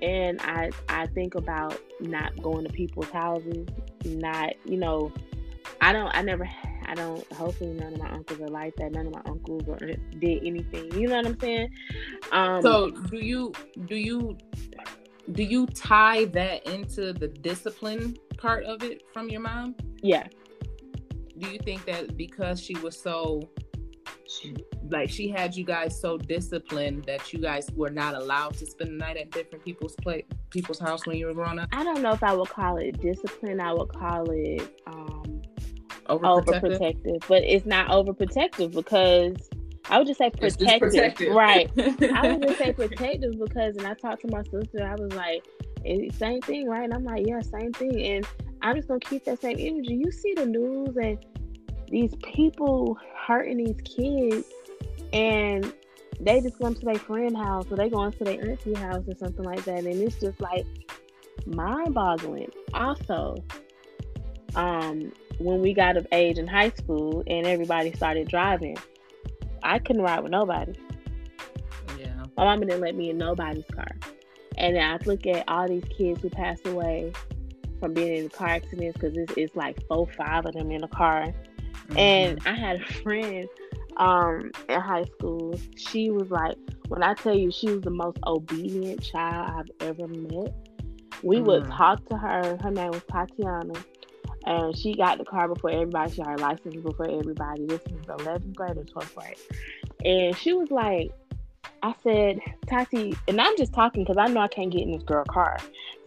And 0.00 0.40
I 0.42 0.70
I 0.88 1.06
think 1.06 1.34
about 1.34 1.80
not 2.00 2.40
going 2.42 2.66
to 2.66 2.72
people's 2.72 3.10
houses, 3.10 3.66
not 4.04 4.54
you 4.64 4.76
know, 4.76 5.12
I 5.80 5.92
don't 5.92 6.14
I 6.14 6.22
never 6.22 6.48
I 6.92 6.94
don't. 6.94 7.32
Hopefully, 7.32 7.72
none 7.72 7.94
of 7.94 7.98
my 7.98 8.10
uncles 8.10 8.40
are 8.40 8.48
like 8.48 8.76
that. 8.76 8.92
None 8.92 9.06
of 9.06 9.14
my 9.14 9.22
uncles 9.24 9.62
or 9.66 9.78
did 9.78 10.44
anything. 10.44 10.92
You 10.92 11.08
know 11.08 11.16
what 11.16 11.26
I'm 11.26 11.40
saying? 11.40 11.70
Um, 12.32 12.60
so 12.60 12.90
do 12.90 13.16
you 13.16 13.52
do 13.86 13.96
you 13.96 14.36
do 15.32 15.42
you 15.42 15.66
tie 15.66 16.26
that 16.26 16.66
into 16.66 17.12
the 17.14 17.28
discipline 17.28 18.18
part 18.36 18.64
of 18.64 18.82
it 18.82 19.04
from 19.12 19.30
your 19.30 19.40
mom? 19.40 19.74
Yeah. 20.02 20.26
Do 21.38 21.50
you 21.50 21.58
think 21.58 21.86
that 21.86 22.16
because 22.16 22.60
she 22.60 22.74
was 22.76 23.00
so 23.00 23.48
like 24.90 25.10
she 25.10 25.28
had 25.28 25.54
you 25.54 25.64
guys 25.64 26.00
so 26.00 26.18
disciplined 26.18 27.04
that 27.04 27.32
you 27.32 27.38
guys 27.38 27.70
were 27.74 27.90
not 27.90 28.14
allowed 28.14 28.54
to 28.54 28.66
spend 28.66 28.90
the 28.90 28.96
night 28.96 29.16
at 29.16 29.30
different 29.30 29.64
people's 29.64 29.94
play 29.96 30.24
people's 30.50 30.78
house 30.78 31.06
when 31.06 31.16
you 31.16 31.26
were 31.26 31.34
growing 31.34 31.58
up? 31.58 31.68
I 31.72 31.84
don't 31.84 32.02
know 32.02 32.12
if 32.12 32.22
I 32.22 32.32
would 32.34 32.48
call 32.48 32.76
it 32.76 33.00
discipline. 33.00 33.60
I 33.60 33.72
would 33.72 33.92
call 33.92 34.30
it 34.30 34.62
um 34.86 35.42
overprotective? 36.06 36.78
overprotective, 36.78 37.24
but 37.28 37.42
it's 37.42 37.66
not 37.66 37.88
overprotective 37.88 38.72
because 38.72 39.36
I 39.90 39.98
would 39.98 40.06
just 40.06 40.18
say 40.18 40.30
protective. 40.30 40.78
protective. 40.78 41.34
Right. 41.34 41.70
I 42.14 42.32
would 42.32 42.42
just 42.42 42.58
say 42.58 42.72
protective 42.76 43.38
because, 43.38 43.76
and 43.76 43.86
I 43.86 43.94
talked 43.94 44.22
to 44.22 44.28
my 44.28 44.42
sister, 44.44 44.84
I 44.84 44.94
was 44.94 45.12
like, 45.14 45.44
same 46.14 46.40
thing, 46.40 46.68
right? 46.68 46.84
And 46.84 46.94
I'm 46.94 47.04
like, 47.04 47.26
yeah, 47.26 47.40
same 47.40 47.72
thing. 47.72 48.00
And 48.00 48.26
I'm 48.62 48.76
just 48.76 48.88
gonna 48.88 49.00
keep 49.00 49.24
that 49.24 49.40
same 49.40 49.56
energy. 49.58 49.94
You 49.94 50.10
see 50.12 50.34
the 50.34 50.46
news 50.46 50.96
and 50.96 51.18
these 51.92 52.14
people 52.22 52.98
hurting 53.14 53.58
these 53.58 53.80
kids, 53.84 54.48
and 55.12 55.72
they 56.18 56.40
just 56.40 56.58
go 56.58 56.72
to 56.72 56.84
their 56.84 56.96
friend 56.96 57.36
house 57.36 57.66
or 57.70 57.76
they 57.76 57.88
go 57.88 58.02
into 58.02 58.24
their 58.24 58.40
auntie 58.40 58.74
house 58.74 59.04
or 59.06 59.14
something 59.14 59.44
like 59.44 59.62
that, 59.64 59.84
and 59.84 59.86
it's 59.86 60.16
just 60.18 60.40
like 60.40 60.66
mind-boggling. 61.46 62.50
Also, 62.74 63.36
um, 64.54 65.12
when 65.38 65.60
we 65.60 65.74
got 65.74 65.96
of 65.96 66.06
age 66.12 66.38
in 66.38 66.46
high 66.46 66.70
school 66.70 67.22
and 67.26 67.46
everybody 67.46 67.92
started 67.92 68.28
driving, 68.28 68.76
I 69.62 69.78
couldn't 69.78 70.02
ride 70.02 70.20
with 70.20 70.32
nobody. 70.32 70.72
Yeah. 71.98 72.24
My 72.36 72.44
mama 72.44 72.66
didn't 72.66 72.80
let 72.80 72.94
me 72.94 73.10
in 73.10 73.18
nobody's 73.18 73.64
car. 73.74 73.90
And 74.56 74.78
I 74.78 74.98
look 75.04 75.26
at 75.26 75.44
all 75.48 75.68
these 75.68 75.84
kids 75.96 76.20
who 76.20 76.30
passed 76.30 76.66
away 76.66 77.12
from 77.80 77.94
being 77.94 78.16
in 78.16 78.28
car 78.28 78.48
accidents 78.48 78.96
because 78.98 79.16
it's, 79.16 79.32
it's 79.36 79.56
like 79.56 79.84
four, 79.88 80.06
five 80.06 80.46
of 80.46 80.54
them 80.54 80.70
in 80.70 80.84
a 80.84 80.88
car. 80.88 81.34
Mm-hmm. 81.88 81.98
And 81.98 82.40
I 82.46 82.54
had 82.54 82.80
a 82.80 82.92
friend 83.02 83.48
um, 83.96 84.50
in 84.68 84.80
high 84.80 85.04
school. 85.04 85.58
She 85.76 86.10
was 86.10 86.30
like, 86.30 86.56
when 86.88 87.02
I 87.02 87.14
tell 87.14 87.34
you 87.34 87.50
she 87.50 87.70
was 87.70 87.82
the 87.82 87.90
most 87.90 88.18
obedient 88.26 89.02
child 89.02 89.50
I've 89.80 89.88
ever 89.88 90.08
met, 90.08 90.54
we 91.22 91.38
mm 91.38 91.44
would 91.44 91.66
talk 91.68 92.04
to 92.08 92.16
her. 92.16 92.58
Her 92.62 92.70
name 92.70 92.90
was 92.90 93.02
Tatiana 93.10 93.74
and 94.44 94.76
she 94.76 94.94
got 94.94 95.18
the 95.18 95.24
car 95.24 95.48
before 95.48 95.70
everybody. 95.70 96.12
She 96.12 96.22
got 96.22 96.30
her 96.30 96.38
license 96.38 96.74
before 96.76 97.08
everybody. 97.08 97.66
This 97.66 97.80
was 97.86 98.06
11th 98.06 98.54
grade 98.54 98.76
or 98.76 98.84
12th 98.84 99.14
grade. 99.14 99.36
And 100.04 100.36
she 100.36 100.52
was 100.52 100.70
like, 100.70 101.12
I 101.82 101.94
said, 102.02 102.40
Tati, 102.66 103.16
and 103.28 103.40
I'm 103.40 103.56
just 103.56 103.72
talking 103.72 104.04
because 104.04 104.16
I 104.16 104.32
know 104.32 104.40
I 104.40 104.48
can't 104.48 104.70
get 104.70 104.82
in 104.82 104.92
this 104.92 105.02
girl 105.02 105.24
car. 105.24 105.58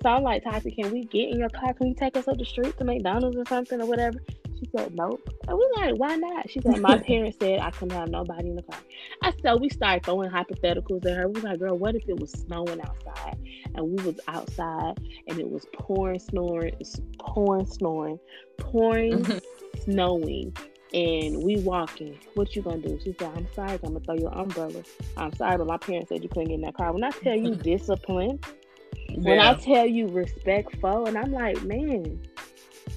So 0.02 0.10
I'm 0.10 0.24
like, 0.24 0.44
Tati, 0.44 0.72
can 0.72 0.92
we 0.92 1.04
get 1.06 1.30
in 1.30 1.40
your 1.40 1.50
car? 1.50 1.74
Can 1.74 1.88
you 1.88 1.96
take 1.96 2.16
us 2.16 2.28
up 2.28 2.38
the 2.38 2.46
street 2.46 2.78
to 2.78 2.84
McDonald's 2.84 3.38
or 3.38 3.46
something 3.46 3.82
or 3.82 3.86
whatever? 3.86 4.20
She 4.60 4.70
said, 4.76 4.96
nope. 4.96 5.28
And 5.48 5.58
we 5.58 5.70
like, 5.76 5.96
why 5.96 6.16
not? 6.16 6.50
She 6.50 6.62
said, 6.62 6.80
my 6.80 6.98
parents 7.08 7.38
said 7.40 7.60
I 7.60 7.72
couldn't 7.72 7.98
have 7.98 8.10
nobody 8.10 8.50
in 8.50 8.56
the 8.56 8.64
car. 8.64 8.80
I 9.22 9.34
said, 9.42 9.60
we 9.60 9.70
started 9.70 10.06
throwing 10.06 10.30
hypotheticals 10.32 11.06
at 11.06 11.18
her. 11.18 11.28
We 11.28 11.34
was 11.34 11.44
like, 11.44 11.60
girl, 11.60 11.78
what 11.78 11.96
if 11.96 12.08
it 12.08 12.20
was 12.20 12.32
snowing 12.32 12.82
outside 12.82 13.38
and 13.76 13.86
we 13.86 14.04
was 14.04 14.20
outside 14.28 15.00
and 15.28 15.40
it 15.40 15.50
was 15.50 15.66
pouring, 15.74 16.20
snoring, 16.20 16.76
pouring, 17.20 17.66
snoring, 17.66 18.20
pouring, 18.58 19.26
snowing, 19.84 20.56
and 20.94 21.44
we 21.44 21.58
walking. 21.58 22.18
What 22.36 22.56
you 22.56 22.62
gonna 22.62 22.78
do? 22.78 23.00
She 23.04 23.16
said, 23.20 23.32
I'm 23.36 23.48
sorry, 23.54 23.72
I'm 23.72 23.94
gonna 23.94 24.00
throw 24.00 24.16
your 24.16 24.34
umbrella. 24.38 24.84
I'm 25.18 25.34
sorry, 25.34 25.58
but 25.58 25.68
my 25.68 25.78
parents 25.78 26.10
said 26.10 26.24
you 26.24 26.30
couldn't 26.30 26.48
get 26.48 26.56
in 26.56 26.62
that 26.62 26.76
car. 26.76 26.94
When 26.94 27.04
I 27.04 27.12
tell 27.12 27.36
you 27.36 27.56
discipline, 27.56 28.40
yeah. 29.10 29.18
when 29.20 29.40
I 29.40 29.56
tell 29.56 29.86
you 29.86 30.08
respectful, 30.08 31.06
and 31.06 31.18
I'm 31.18 31.32
like, 31.32 31.62
man, 31.64 32.22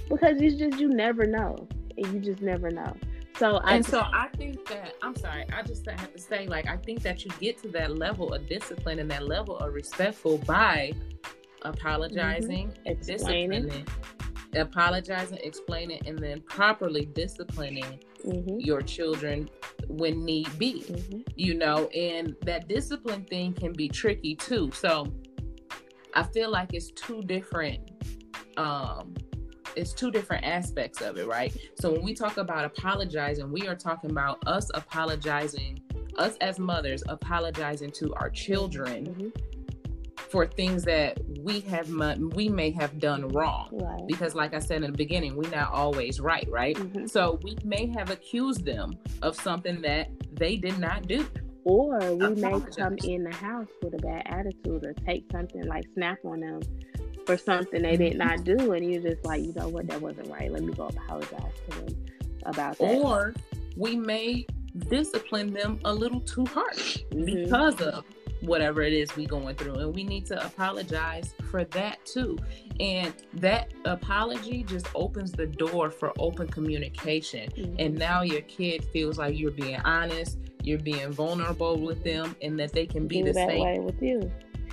because 0.08 0.40
it's 0.40 0.56
just 0.56 0.78
you 0.78 0.88
never 0.88 1.26
know, 1.26 1.68
and 1.96 2.12
you 2.12 2.20
just 2.20 2.42
never 2.42 2.70
know. 2.70 2.94
So 3.38 3.58
I 3.58 3.76
and 3.76 3.86
so 3.86 4.00
I 4.00 4.28
think 4.36 4.66
that 4.66 4.94
I'm 5.00 5.14
sorry, 5.14 5.44
I 5.52 5.62
just 5.62 5.88
have 5.88 6.12
to 6.12 6.18
say, 6.18 6.48
like, 6.48 6.66
I 6.66 6.76
think 6.76 7.02
that 7.02 7.24
you 7.24 7.30
get 7.40 7.58
to 7.62 7.68
that 7.68 7.96
level 7.96 8.34
of 8.34 8.48
discipline 8.48 8.98
and 8.98 9.08
that 9.12 9.28
level 9.28 9.56
of 9.58 9.72
respectful 9.72 10.38
by 10.38 10.92
apologizing, 11.62 12.68
mm-hmm. 12.68 12.88
explaining, 12.88 13.86
apologizing, 14.56 15.38
explaining, 15.42 16.00
and 16.06 16.18
then 16.18 16.40
properly 16.40 17.04
disciplining 17.04 18.00
mm-hmm. 18.26 18.58
your 18.58 18.82
children 18.82 19.48
when 19.86 20.24
need 20.24 20.58
be. 20.58 20.82
Mm-hmm. 20.88 21.20
You 21.36 21.54
know, 21.54 21.86
and 21.88 22.34
that 22.42 22.66
discipline 22.66 23.24
thing 23.24 23.52
can 23.52 23.72
be 23.72 23.88
tricky 23.88 24.34
too. 24.34 24.72
So 24.74 25.12
I 26.14 26.24
feel 26.24 26.50
like 26.50 26.74
it's 26.74 26.90
two 26.90 27.22
different 27.22 27.88
um 28.56 29.14
it's 29.76 29.92
two 29.92 30.10
different 30.10 30.44
aspects 30.44 31.00
of 31.00 31.16
it, 31.18 31.26
right? 31.26 31.56
So 31.80 31.92
when 31.92 32.02
we 32.02 32.14
talk 32.14 32.36
about 32.36 32.64
apologizing, 32.64 33.50
we 33.50 33.66
are 33.68 33.74
talking 33.74 34.10
about 34.10 34.46
us 34.46 34.70
apologizing, 34.74 35.80
us 36.16 36.36
as 36.40 36.58
mothers 36.58 37.02
apologizing 37.08 37.90
to 37.92 38.14
our 38.14 38.30
children 38.30 39.06
mm-hmm. 39.06 39.28
for 40.16 40.46
things 40.46 40.84
that 40.84 41.18
we 41.40 41.60
have 41.60 41.88
we 42.34 42.48
may 42.48 42.70
have 42.70 42.98
done 42.98 43.28
wrong. 43.28 43.68
Right. 43.72 44.06
Because 44.06 44.34
like 44.34 44.54
I 44.54 44.58
said 44.58 44.82
in 44.82 44.90
the 44.90 44.96
beginning, 44.96 45.36
we're 45.36 45.50
not 45.50 45.72
always 45.72 46.20
right, 46.20 46.48
right? 46.50 46.76
Mm-hmm. 46.76 47.06
So 47.06 47.38
we 47.42 47.56
may 47.64 47.86
have 47.96 48.10
accused 48.10 48.64
them 48.64 48.98
of 49.22 49.36
something 49.36 49.80
that 49.82 50.10
they 50.32 50.56
did 50.56 50.78
not 50.78 51.06
do. 51.06 51.26
Or 51.64 51.98
we 52.14 52.34
may 52.36 52.60
come 52.76 52.96
in 53.04 53.24
the 53.24 53.34
house 53.34 53.66
with 53.82 53.92
a 53.92 53.98
bad 53.98 54.22
attitude 54.26 54.86
or 54.86 54.94
take 55.06 55.30
something 55.30 55.66
like 55.66 55.84
snap 55.94 56.18
on 56.24 56.40
them 56.40 56.60
for 57.28 57.36
something 57.36 57.82
they 57.82 57.98
did 57.98 58.16
not 58.16 58.42
do, 58.42 58.72
and 58.72 58.90
you're 58.90 59.02
just 59.02 59.22
like, 59.22 59.42
you 59.42 59.52
know 59.52 59.68
what, 59.68 59.86
that 59.86 60.00
wasn't 60.00 60.30
right. 60.30 60.50
Let 60.50 60.62
me 60.62 60.72
go 60.72 60.86
apologize 60.86 61.52
to 61.68 61.76
them 61.76 62.06
about 62.46 62.78
that. 62.78 62.82
Or 62.82 63.34
we 63.76 63.96
may 63.96 64.46
discipline 64.88 65.52
them 65.52 65.78
a 65.84 65.92
little 65.92 66.22
too 66.22 66.46
harsh 66.46 67.00
mm-hmm. 67.10 67.26
because 67.26 67.82
of 67.82 68.06
whatever 68.40 68.80
it 68.80 68.94
is 68.94 69.14
we 69.14 69.26
going 69.26 69.54
through 69.56 69.74
and 69.74 69.94
we 69.94 70.04
need 70.04 70.24
to 70.24 70.46
apologize 70.46 71.34
for 71.50 71.64
that 71.64 71.98
too 72.06 72.38
and 72.78 73.12
that 73.34 73.74
apology 73.84 74.62
just 74.62 74.86
opens 74.94 75.32
the 75.32 75.46
door 75.46 75.90
for 75.90 76.12
open 76.20 76.46
communication 76.46 77.50
mm-hmm. 77.50 77.74
and 77.80 77.98
now 77.98 78.22
your 78.22 78.42
kid 78.42 78.84
feels 78.92 79.18
like 79.18 79.36
you're 79.36 79.50
being 79.50 79.80
honest 79.80 80.38
you're 80.62 80.78
being 80.78 81.10
vulnerable 81.10 81.80
with 81.80 82.04
them 82.04 82.36
and 82.40 82.56
that 82.60 82.72
they 82.72 82.86
can 82.86 83.08
be 83.08 83.22
the 83.22 83.34
same 83.34 83.64
way 83.64 83.80
with 83.80 84.00
you 84.00 84.30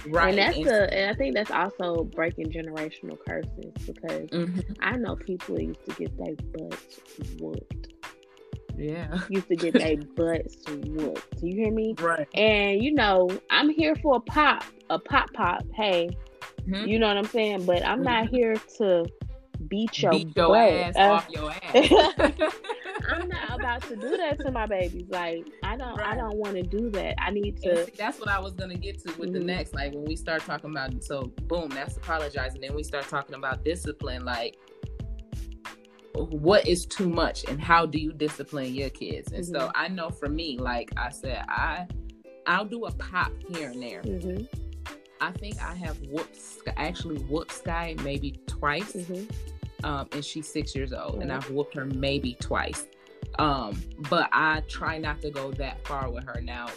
Right. 0.07 0.29
And 0.29 0.37
that's 0.37 0.57
the 0.57 0.93
and 0.93 1.09
I 1.09 1.13
think 1.13 1.35
that's 1.35 1.51
also 1.51 2.03
breaking 2.03 2.51
generational 2.51 3.17
curses 3.27 3.71
because 3.85 4.29
mm-hmm. 4.29 4.73
I 4.81 4.97
know 4.97 5.15
people 5.15 5.59
used 5.59 5.83
to 5.85 5.95
get 5.95 6.17
their 6.17 6.35
butts 6.53 6.99
whooped. 7.39 7.93
Yeah. 8.77 9.19
Used 9.29 9.47
to 9.47 9.55
get 9.55 9.73
their 9.75 9.97
butts 9.97 10.57
whooped. 10.67 11.39
Do 11.41 11.47
you 11.47 11.55
hear 11.55 11.71
me? 11.71 11.95
Right. 11.99 12.27
And 12.33 12.83
you 12.83 12.93
know, 12.93 13.29
I'm 13.49 13.69
here 13.69 13.95
for 13.95 14.17
a 14.17 14.21
pop, 14.21 14.63
a 14.89 14.99
pop 14.99 15.33
pop. 15.33 15.63
Hey. 15.73 16.09
Mm-hmm. 16.61 16.87
You 16.87 16.99
know 16.99 17.07
what 17.07 17.17
I'm 17.17 17.25
saying? 17.25 17.65
But 17.65 17.85
I'm 17.85 18.03
mm-hmm. 18.03 18.03
not 18.03 18.29
here 18.29 18.55
to 18.77 19.05
beat 19.67 20.01
your, 20.01 20.11
beat 20.11 20.35
your 20.35 20.55
ass 20.55 20.95
uh, 20.95 20.99
off 20.99 21.29
your 21.29 21.51
ass. 21.73 22.51
I'm 23.07 23.27
not 23.27 23.59
about 23.59 23.81
to 23.83 23.95
do 23.95 24.17
that 24.17 24.39
to 24.39 24.51
my 24.51 24.65
babies. 24.65 25.07
Like 25.09 25.47
I 25.63 25.75
don't 25.77 25.97
right. 25.97 26.13
I 26.13 26.15
don't 26.15 26.37
want 26.37 26.55
to 26.55 26.63
do 26.63 26.89
that. 26.91 27.15
I 27.21 27.31
need 27.31 27.61
to 27.63 27.85
see, 27.85 27.91
that's 27.97 28.19
what 28.19 28.29
I 28.29 28.39
was 28.39 28.53
gonna 28.53 28.77
get 28.77 28.99
to 29.05 29.13
with 29.17 29.29
mm-hmm. 29.29 29.39
the 29.39 29.45
next. 29.45 29.73
Like 29.73 29.93
when 29.93 30.05
we 30.05 30.15
start 30.15 30.43
talking 30.43 30.71
about 30.71 31.03
so 31.03 31.33
boom, 31.43 31.69
that's 31.69 31.97
apologizing. 31.97 32.61
Then 32.61 32.73
we 32.73 32.83
start 32.83 33.07
talking 33.07 33.35
about 33.35 33.63
discipline, 33.63 34.25
like 34.25 34.57
what 36.15 36.65
is 36.65 36.85
too 36.85 37.09
much 37.09 37.43
and 37.45 37.59
how 37.61 37.85
do 37.85 37.97
you 37.99 38.13
discipline 38.13 38.73
your 38.73 38.89
kids? 38.89 39.31
And 39.31 39.43
mm-hmm. 39.43 39.55
so 39.55 39.71
I 39.75 39.87
know 39.87 40.09
for 40.09 40.29
me, 40.29 40.57
like 40.57 40.91
I 40.97 41.09
said, 41.09 41.43
I 41.49 41.87
I'll 42.47 42.65
do 42.65 42.85
a 42.85 42.91
pop 42.91 43.31
here 43.49 43.71
and 43.71 43.81
there. 43.81 44.01
Mm-hmm. 44.01 44.45
I 45.21 45.31
think 45.31 45.61
I 45.61 45.73
have 45.75 45.97
whooped 46.09 46.37
actually 46.77 47.19
whooped 47.23 47.51
Sky 47.51 47.95
maybe 48.03 48.39
twice, 48.47 48.93
mm-hmm. 48.93 49.85
um, 49.85 50.07
and 50.11 50.23
she's 50.23 50.47
six 50.47 50.75
years 50.75 50.93
old, 50.93 51.21
and 51.21 51.31
I've 51.31 51.49
whooped 51.49 51.75
her 51.75 51.85
maybe 51.85 52.35
twice. 52.39 52.87
Um, 53.39 53.81
but 54.09 54.29
I 54.31 54.61
try 54.67 54.97
not 54.97 55.21
to 55.21 55.29
go 55.29 55.51
that 55.53 55.85
far 55.87 56.09
with 56.09 56.23
her 56.25 56.41
now, 56.41 56.67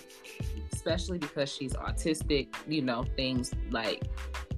especially 0.72 1.18
because 1.18 1.52
she's 1.52 1.74
autistic. 1.74 2.48
You 2.66 2.82
know, 2.82 3.04
things 3.16 3.52
like 3.70 4.02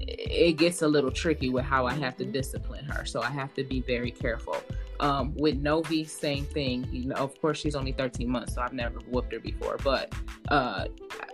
it 0.00 0.56
gets 0.56 0.82
a 0.82 0.88
little 0.88 1.10
tricky 1.10 1.50
with 1.50 1.64
how 1.64 1.86
I 1.86 1.94
have 1.94 2.16
to 2.16 2.24
mm-hmm. 2.24 2.32
discipline 2.32 2.84
her. 2.86 3.04
So 3.04 3.20
I 3.22 3.30
have 3.30 3.54
to 3.54 3.64
be 3.64 3.80
very 3.80 4.10
careful. 4.10 4.56
Um, 4.98 5.34
with 5.36 5.56
Novi, 5.56 6.04
same 6.04 6.44
thing. 6.44 6.86
You 6.92 7.06
know, 7.06 7.16
of 7.16 7.40
course, 7.40 7.58
she's 7.58 7.74
only 7.74 7.92
13 7.92 8.28
months, 8.28 8.54
so 8.54 8.60
I've 8.60 8.74
never 8.74 8.98
whooped 9.08 9.32
her 9.32 9.40
before. 9.40 9.78
But 9.82 10.14
uh, 10.48 10.86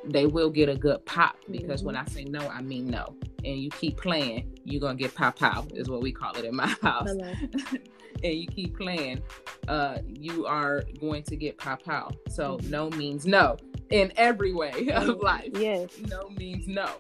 they 0.05 0.27
will 0.27 0.51
get 0.51 0.69
a 0.69 0.77
good 0.77 1.05
pop 1.05 1.37
because 1.51 1.81
mm-hmm. 1.81 1.87
when 1.87 1.97
I 1.97 2.05
say 2.07 2.25
no, 2.25 2.47
I 2.49 2.63
mean 2.63 2.87
no. 2.87 3.17
And 3.47 3.59
you 3.59 3.71
keep 3.71 3.97
playing, 3.97 4.59
you're 4.65 4.81
gonna 4.81 4.97
get 4.97 5.15
pow 5.15 5.31
pow, 5.31 5.67
is 5.73 5.89
what 5.89 6.03
we 6.03 6.13
call 6.13 6.37
it 6.37 6.45
in 6.45 6.55
my 6.55 6.67
house. 6.83 7.11
and 8.25 8.35
you 8.35 8.47
keep 8.47 8.77
playing, 8.77 9.23
uh, 9.69 9.99
you 10.07 10.47
are 10.47 10.83
going 11.01 11.23
to 11.25 11.37
get 11.37 11.57
pow 11.57 11.77
pow. 11.77 12.11
So 12.29 12.57
mm-hmm. 12.57 12.71
no 12.71 12.91
means 12.91 13.27
no 13.27 13.57
in 13.91 14.13
every 14.17 14.53
way 14.53 14.89
of 14.95 15.21
life. 15.21 15.51
Yes. 15.55 15.91
No 16.09 16.29
means 16.31 16.67
no 16.67 16.91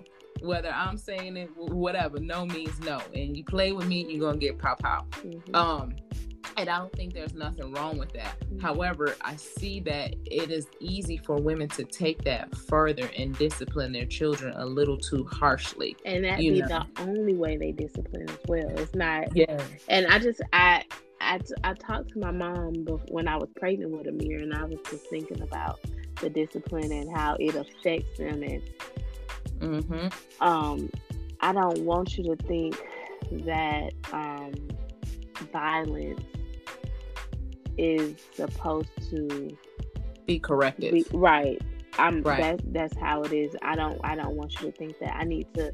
whether 0.40 0.70
I'm 0.70 0.96
saying 0.96 1.36
it, 1.36 1.50
whatever. 1.56 2.18
No 2.20 2.46
means 2.46 2.78
no, 2.80 3.00
and 3.14 3.36
you 3.36 3.44
play 3.44 3.72
with 3.72 3.86
me, 3.86 4.06
you're 4.08 4.28
gonna 4.28 4.38
get 4.38 4.58
pop 4.58 4.82
out. 4.84 5.10
Mm-hmm. 5.10 5.54
Um, 5.54 5.96
and 6.56 6.68
I 6.68 6.78
don't 6.78 6.92
think 6.92 7.14
there's 7.14 7.34
nothing 7.34 7.72
wrong 7.72 7.98
with 7.98 8.12
that. 8.12 8.38
Mm-hmm. 8.40 8.60
However, 8.60 9.16
I 9.20 9.36
see 9.36 9.80
that 9.80 10.14
it 10.24 10.50
is 10.50 10.66
easy 10.80 11.16
for 11.18 11.36
women 11.36 11.68
to 11.70 11.84
take 11.84 12.22
that 12.24 12.56
further 12.56 13.08
and 13.16 13.36
discipline 13.38 13.92
their 13.92 14.06
children 14.06 14.54
a 14.56 14.64
little 14.66 14.96
too 14.96 15.24
harshly. 15.24 15.96
And 16.04 16.24
that 16.24 16.38
be 16.38 16.60
know? 16.60 16.66
the 16.66 16.86
only 16.98 17.34
way 17.34 17.56
they 17.56 17.72
discipline 17.72 18.28
as 18.28 18.38
well. 18.46 18.68
It's 18.70 18.94
not. 18.94 19.34
Yeah. 19.36 19.60
And 19.88 20.06
I 20.06 20.18
just 20.18 20.40
I. 20.52 20.84
I, 21.18 21.40
I 21.64 21.72
talked 21.72 22.10
to 22.10 22.18
my 22.18 22.30
mom 22.30 22.74
when 23.08 23.26
I 23.26 23.36
was 23.36 23.48
pregnant 23.56 23.90
with 23.90 24.06
Amir, 24.06 24.42
and 24.42 24.52
I 24.54 24.64
was 24.64 24.78
just 24.88 25.06
thinking 25.08 25.40
about 25.40 25.80
the 26.20 26.28
discipline 26.28 26.92
and 26.92 27.10
how 27.16 27.38
it 27.40 27.54
affects 27.54 28.18
them 28.18 28.42
and 28.42 28.62
Mm-hmm. 29.60 30.44
Um, 30.46 30.90
I 31.40 31.52
don't 31.52 31.80
want 31.80 32.16
you 32.16 32.24
to 32.24 32.36
think 32.44 32.82
that 33.44 33.92
um, 34.12 34.52
violence 35.52 36.20
is 37.78 38.16
supposed 38.34 38.90
to 39.10 39.56
be 40.26 40.38
corrected. 40.38 40.92
Be, 40.92 41.06
right. 41.12 41.60
I'm 41.98 42.22
right. 42.22 42.42
That, 42.42 42.72
that's 42.72 42.96
how 42.96 43.22
it 43.22 43.32
is. 43.32 43.56
I 43.62 43.74
don't 43.74 43.98
I 44.04 44.14
don't 44.14 44.36
want 44.36 44.54
you 44.54 44.70
to 44.70 44.72
think 44.72 44.98
that. 44.98 45.16
I 45.16 45.24
need 45.24 45.52
to 45.54 45.72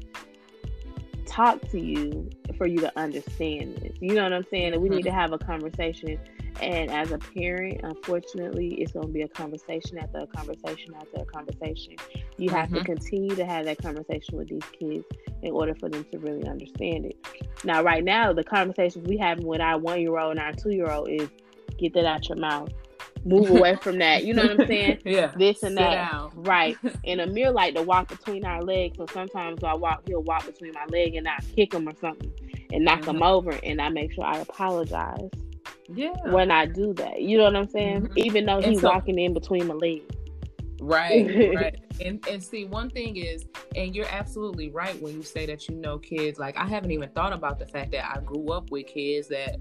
talk 1.25 1.61
to 1.71 1.79
you 1.79 2.29
for 2.57 2.67
you 2.67 2.77
to 2.77 2.99
understand 2.99 3.77
this. 3.77 3.97
You 3.99 4.15
know 4.15 4.23
what 4.23 4.33
I'm 4.33 4.45
saying? 4.49 4.73
And 4.73 4.81
we 4.81 4.87
mm-hmm. 4.87 4.97
need 4.97 5.03
to 5.03 5.11
have 5.11 5.33
a 5.33 5.37
conversation 5.37 6.19
and 6.61 6.91
as 6.91 7.11
a 7.11 7.17
parent, 7.17 7.81
unfortunately, 7.83 8.75
it's 8.75 8.91
going 8.91 9.07
to 9.07 9.11
be 9.11 9.21
a 9.21 9.27
conversation 9.27 9.97
after 9.97 10.19
a 10.19 10.27
conversation 10.27 10.93
after 10.95 11.21
a 11.21 11.25
conversation. 11.25 11.95
You 12.37 12.49
have 12.49 12.69
mm-hmm. 12.69 12.77
to 12.77 12.83
continue 12.83 13.35
to 13.35 13.45
have 13.45 13.65
that 13.65 13.79
conversation 13.79 14.37
with 14.37 14.49
these 14.49 14.63
kids 14.77 15.05
in 15.41 15.51
order 15.51 15.73
for 15.75 15.89
them 15.89 16.05
to 16.11 16.19
really 16.19 16.47
understand 16.47 17.05
it. 17.05 17.17
Now, 17.63 17.81
right 17.81 18.03
now, 18.03 18.33
the 18.33 18.43
conversations 18.43 19.07
we 19.07 19.17
have 19.17 19.39
with 19.39 19.61
our 19.61 19.79
one 19.79 20.01
year 20.01 20.17
old 20.17 20.31
and 20.31 20.39
our 20.39 20.53
two 20.53 20.71
year 20.71 20.91
old 20.91 21.09
is 21.09 21.29
get 21.77 21.93
that 21.93 22.05
out 22.05 22.29
your 22.29 22.37
mouth. 22.37 22.69
Move 23.25 23.49
away 23.49 23.75
from 23.81 23.99
that. 23.99 24.23
You 24.25 24.33
know 24.33 24.43
what 24.43 24.61
I'm 24.61 24.67
saying? 24.67 24.99
yeah. 25.05 25.33
This 25.37 25.63
and 25.63 25.73
Sit 25.73 25.79
that. 25.79 26.11
Down. 26.11 26.31
Right. 26.35 26.77
And 27.05 27.21
Amir 27.21 27.51
like 27.51 27.75
to 27.75 27.81
walk 27.81 28.09
between 28.09 28.45
our 28.45 28.61
legs. 28.61 28.97
So 28.97 29.05
sometimes 29.11 29.63
I 29.63 29.73
walk, 29.73 30.03
he'll 30.07 30.23
walk 30.23 30.45
between 30.45 30.73
my 30.73 30.85
leg 30.89 31.15
and 31.15 31.27
I 31.27 31.37
kick 31.55 31.73
him 31.73 31.87
or 31.87 31.95
something 31.99 32.31
and 32.71 32.85
knock 32.85 33.01
mm-hmm. 33.01 33.17
him 33.17 33.23
over. 33.23 33.51
And 33.63 33.81
I 33.81 33.89
make 33.89 34.13
sure 34.13 34.25
I 34.25 34.37
apologize 34.37 35.29
yeah. 35.89 36.13
When 36.31 36.51
I 36.51 36.65
do 36.65 36.93
that. 36.93 37.21
You 37.21 37.37
know 37.37 37.45
what 37.45 37.55
I'm 37.55 37.69
saying? 37.69 38.03
Mm-hmm. 38.03 38.17
Even 38.19 38.45
though 38.45 38.61
he's 38.61 38.81
so, 38.81 38.89
walking 38.89 39.19
in 39.19 39.33
between 39.33 39.67
my 39.67 39.73
legs. 39.73 40.15
Right, 40.79 41.53
right. 41.55 41.79
And 42.01 42.25
and 42.27 42.43
see, 42.43 42.65
one 42.65 42.89
thing 42.89 43.15
is, 43.15 43.45
and 43.75 43.95
you're 43.95 44.07
absolutely 44.09 44.69
right 44.69 45.01
when 45.01 45.13
you 45.13 45.23
say 45.23 45.45
that 45.45 45.69
you 45.69 45.75
know 45.75 45.97
kids. 45.97 46.39
Like 46.39 46.57
I 46.57 46.67
haven't 46.67 46.91
even 46.91 47.09
thought 47.09 47.31
about 47.31 47.59
the 47.59 47.65
fact 47.65 47.91
that 47.91 48.05
I 48.05 48.19
grew 48.21 48.51
up 48.51 48.69
with 48.69 48.87
kids 48.87 49.29
that 49.29 49.57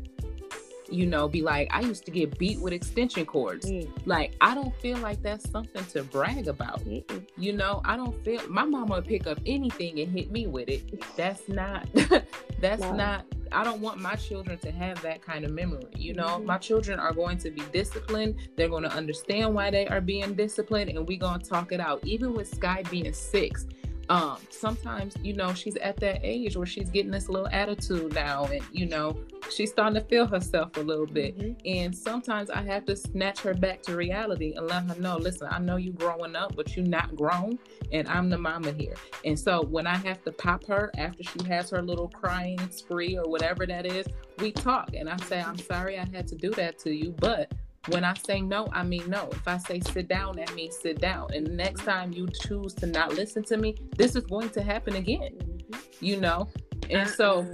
you 0.93 1.07
know, 1.07 1.29
be 1.29 1.43
like, 1.43 1.69
I 1.73 1.81
used 1.81 2.05
to 2.07 2.11
get 2.11 2.39
beat 2.39 2.61
with 2.61 2.73
extension 2.73 3.27
cords. 3.27 3.71
Mm. 3.71 3.91
Like, 4.05 4.35
I 4.41 4.55
don't 4.55 4.75
feel 4.77 4.99
like 4.99 5.23
that's 5.23 5.49
something 5.51 5.85
to 5.87 6.05
brag 6.05 6.49
about. 6.49 6.81
Mm-mm. 6.85 7.27
You 7.37 7.53
know, 7.53 7.81
I 7.85 7.97
don't 7.97 8.23
feel 8.25 8.47
my 8.49 8.65
mama 8.65 8.97
would 8.97 9.07
pick 9.07 9.27
up 9.27 9.39
anything 9.47 10.01
and 10.01 10.11
hit 10.11 10.31
me 10.31 10.47
with 10.47 10.69
it. 10.69 11.03
That's 11.17 11.49
not, 11.49 11.89
that's 12.61 12.83
no. 12.83 12.93
not 12.93 13.25
I 13.53 13.65
don't 13.65 13.81
want 13.81 14.01
my 14.01 14.15
children 14.15 14.59
to 14.59 14.71
have 14.71 15.01
that 15.03 15.23
kind 15.23 15.45
of 15.45 15.51
memory. 15.51 15.85
You 15.97 16.15
know, 16.15 16.27
mm-hmm. 16.27 16.47
my 16.47 16.59
children 16.59 16.99
are 16.99 17.13
going 17.13 17.39
to 17.39 17.51
be 17.51 17.63
disciplined. 17.73 18.37
They're 18.57 18.69
going 18.69 18.83
to 18.85 18.93
understand 18.93 19.55
why 19.55 19.71
they 19.71 19.87
are 19.87 20.01
being 20.01 20.35
disciplined, 20.35 20.91
and 20.91 21.07
we're 21.07 21.19
going 21.19 21.41
to 21.41 21.49
talk 21.49 21.73
it 21.73 21.81
out. 21.81 22.05
Even 22.05 22.33
with 22.35 22.53
Sky 22.53 22.83
being 22.91 23.13
six, 23.13 23.67
um, 24.09 24.39
sometimes 24.51 25.15
you 25.23 25.33
know 25.33 25.55
she's 25.55 25.77
at 25.77 25.97
that 25.99 26.21
age 26.23 26.57
where 26.57 26.67
she's 26.67 26.91
getting 26.91 27.11
this 27.11 27.29
little 27.29 27.49
attitude 27.49 28.15
now, 28.15 28.45
and 28.45 28.63
you 28.73 28.87
know 28.87 29.17
she's 29.51 29.71
starting 29.71 29.95
to 30.01 30.07
feel 30.09 30.27
herself 30.27 30.77
a 30.77 30.81
little 30.81 31.07
bit. 31.07 31.39
Mm-hmm. 31.39 31.53
And 31.65 31.97
sometimes 31.97 32.51
I 32.51 32.63
have 32.63 32.85
to 32.87 32.97
snatch 32.97 33.41
her 33.41 33.55
back 33.55 33.83
to 33.83 33.97
reality 33.97 34.55
and 34.57 34.67
let 34.67 34.85
her 34.85 34.95
know, 35.01 35.17
listen, 35.17 35.49
I 35.51 35.59
know 35.59 35.77
you 35.77 35.93
growing 35.93 36.37
up, 36.37 36.57
but 36.57 36.77
you're 36.77 36.87
not 36.87 37.15
grown, 37.17 37.59
and 37.93 38.09
I'm 38.09 38.31
the 38.31 38.39
mama 38.39 38.73
here. 38.73 38.95
And 39.25 39.39
so 39.39 39.63
when 39.63 39.87
I 39.87 39.97
have 39.97 40.23
to 40.25 40.33
pop 40.33 40.65
her 40.67 40.91
after 40.97 41.23
she 41.23 41.45
has 41.49 41.71
her 41.71 41.83
little 41.83 42.09
crying 42.09 42.59
spree 42.71 43.17
or 43.17 43.25
whatever 43.25 43.67
that 43.67 43.87
is, 43.87 44.07
we 44.39 44.53
talk, 44.53 44.95
and 44.95 45.09
I 45.09 45.17
say, 45.19 45.41
I'm 45.41 45.59
sorry 45.59 45.99
I 45.99 46.07
had 46.07 46.27
to 46.29 46.35
do 46.35 46.51
that 46.53 46.79
to 46.81 46.95
you, 46.95 47.15
but 47.19 47.53
when 47.89 48.05
I 48.05 48.15
say 48.15 48.41
no, 48.41 48.69
I 48.73 48.85
mean 48.85 49.09
no. 49.09 49.29
If 49.33 49.47
I 49.49 49.59
say 49.59 49.81
sit 49.81 50.09
down, 50.09 50.37
that 50.37 50.55
means 50.55 50.79
sit 50.79 51.01
down. 51.01 51.29
And 51.35 51.47
the 51.47 51.53
next 51.53 51.85
time 51.85 52.13
you 52.13 52.29
choose 52.29 52.75
to 52.75 52.87
not 52.87 53.15
listen 53.15 53.43
to 53.45 53.57
me, 53.57 53.77
this 53.97 54.15
is 54.15 54.25
going 54.25 54.51
to 54.51 54.63
happen 54.63 54.97
again. 54.97 55.33
Mm-hmm. 55.41 56.05
You 56.05 56.21
know? 56.21 56.49
And 56.91 57.09
so 57.09 57.47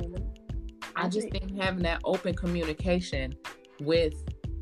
I 0.97 1.09
just 1.09 1.31
think 1.31 1.57
having 1.61 1.83
that 1.85 2.01
open 2.05 2.35
communication 2.35 3.35
with 3.81 4.15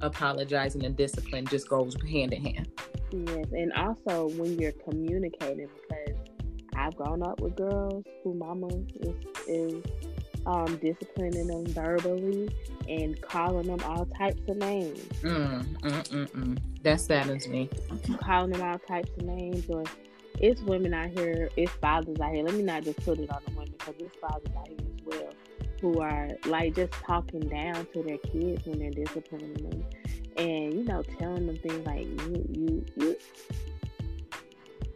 apologizing 0.03 0.85
and 0.85 0.97
discipline 0.97 1.47
just 1.47 1.69
goes 1.69 1.97
hand 2.09 2.33
in 2.33 2.43
hand. 2.43 2.69
Yes, 3.13 3.47
and 3.53 3.73
also 3.73 4.29
when 4.37 4.59
you're 4.59 4.73
communicating, 4.73 5.69
because 5.89 6.17
I've 6.77 6.95
grown 6.97 7.23
up 7.23 7.41
with 7.41 7.57
girls 7.57 8.05
who 8.23 8.35
mama 8.35 8.67
is, 8.67 9.15
is 9.49 9.85
um, 10.47 10.77
disciplining 10.77 11.49
them 11.49 11.67
verbally 11.67 12.49
and 12.89 13.21
calling 13.21 13.67
them 13.67 13.81
all 13.85 14.07
types 14.07 14.41
of 14.49 14.57
names. 14.57 15.01
Mm, 15.23 15.65
mm, 15.81 16.09
mm, 16.09 16.31
mm. 16.31 16.59
That 16.83 17.01
saddens 17.01 17.49
me. 17.49 17.69
Calling 18.21 18.53
them 18.53 18.63
all 18.63 18.79
types 18.79 19.11
of 19.19 19.25
names, 19.25 19.69
or 19.69 19.85
it's 20.41 20.61
women 20.63 20.95
out 20.95 21.11
here, 21.11 21.51
it's 21.57 21.73
fathers 21.73 22.19
out 22.21 22.33
here. 22.33 22.45
Let 22.45 22.55
me 22.55 22.63
not 22.63 22.85
just 22.85 23.05
put 23.05 23.19
it 23.19 23.31
on 23.31 23.43
the 23.47 23.53
women 23.53 23.75
because 23.79 23.95
it's 23.99 24.17
fathers 24.17 24.53
out 24.57 24.69
here 24.69 24.79
as 24.79 25.05
well 25.05 25.33
who 25.81 26.01
are 26.01 26.31
like 26.47 26.75
just 26.75 26.93
talking 26.93 27.41
down 27.41 27.87
to 27.93 28.03
their 28.03 28.19
kids 28.19 28.65
when 28.67 28.79
they're 28.79 28.91
disciplining 28.91 29.55
them, 29.55 29.85
and 30.37 30.75
you 30.75 30.85
know 30.85 31.03
telling 31.19 31.47
them 31.47 31.57
things 31.59 31.87
like 31.87 32.07
you 32.07 32.47
you 32.53 32.87
you 32.97 33.17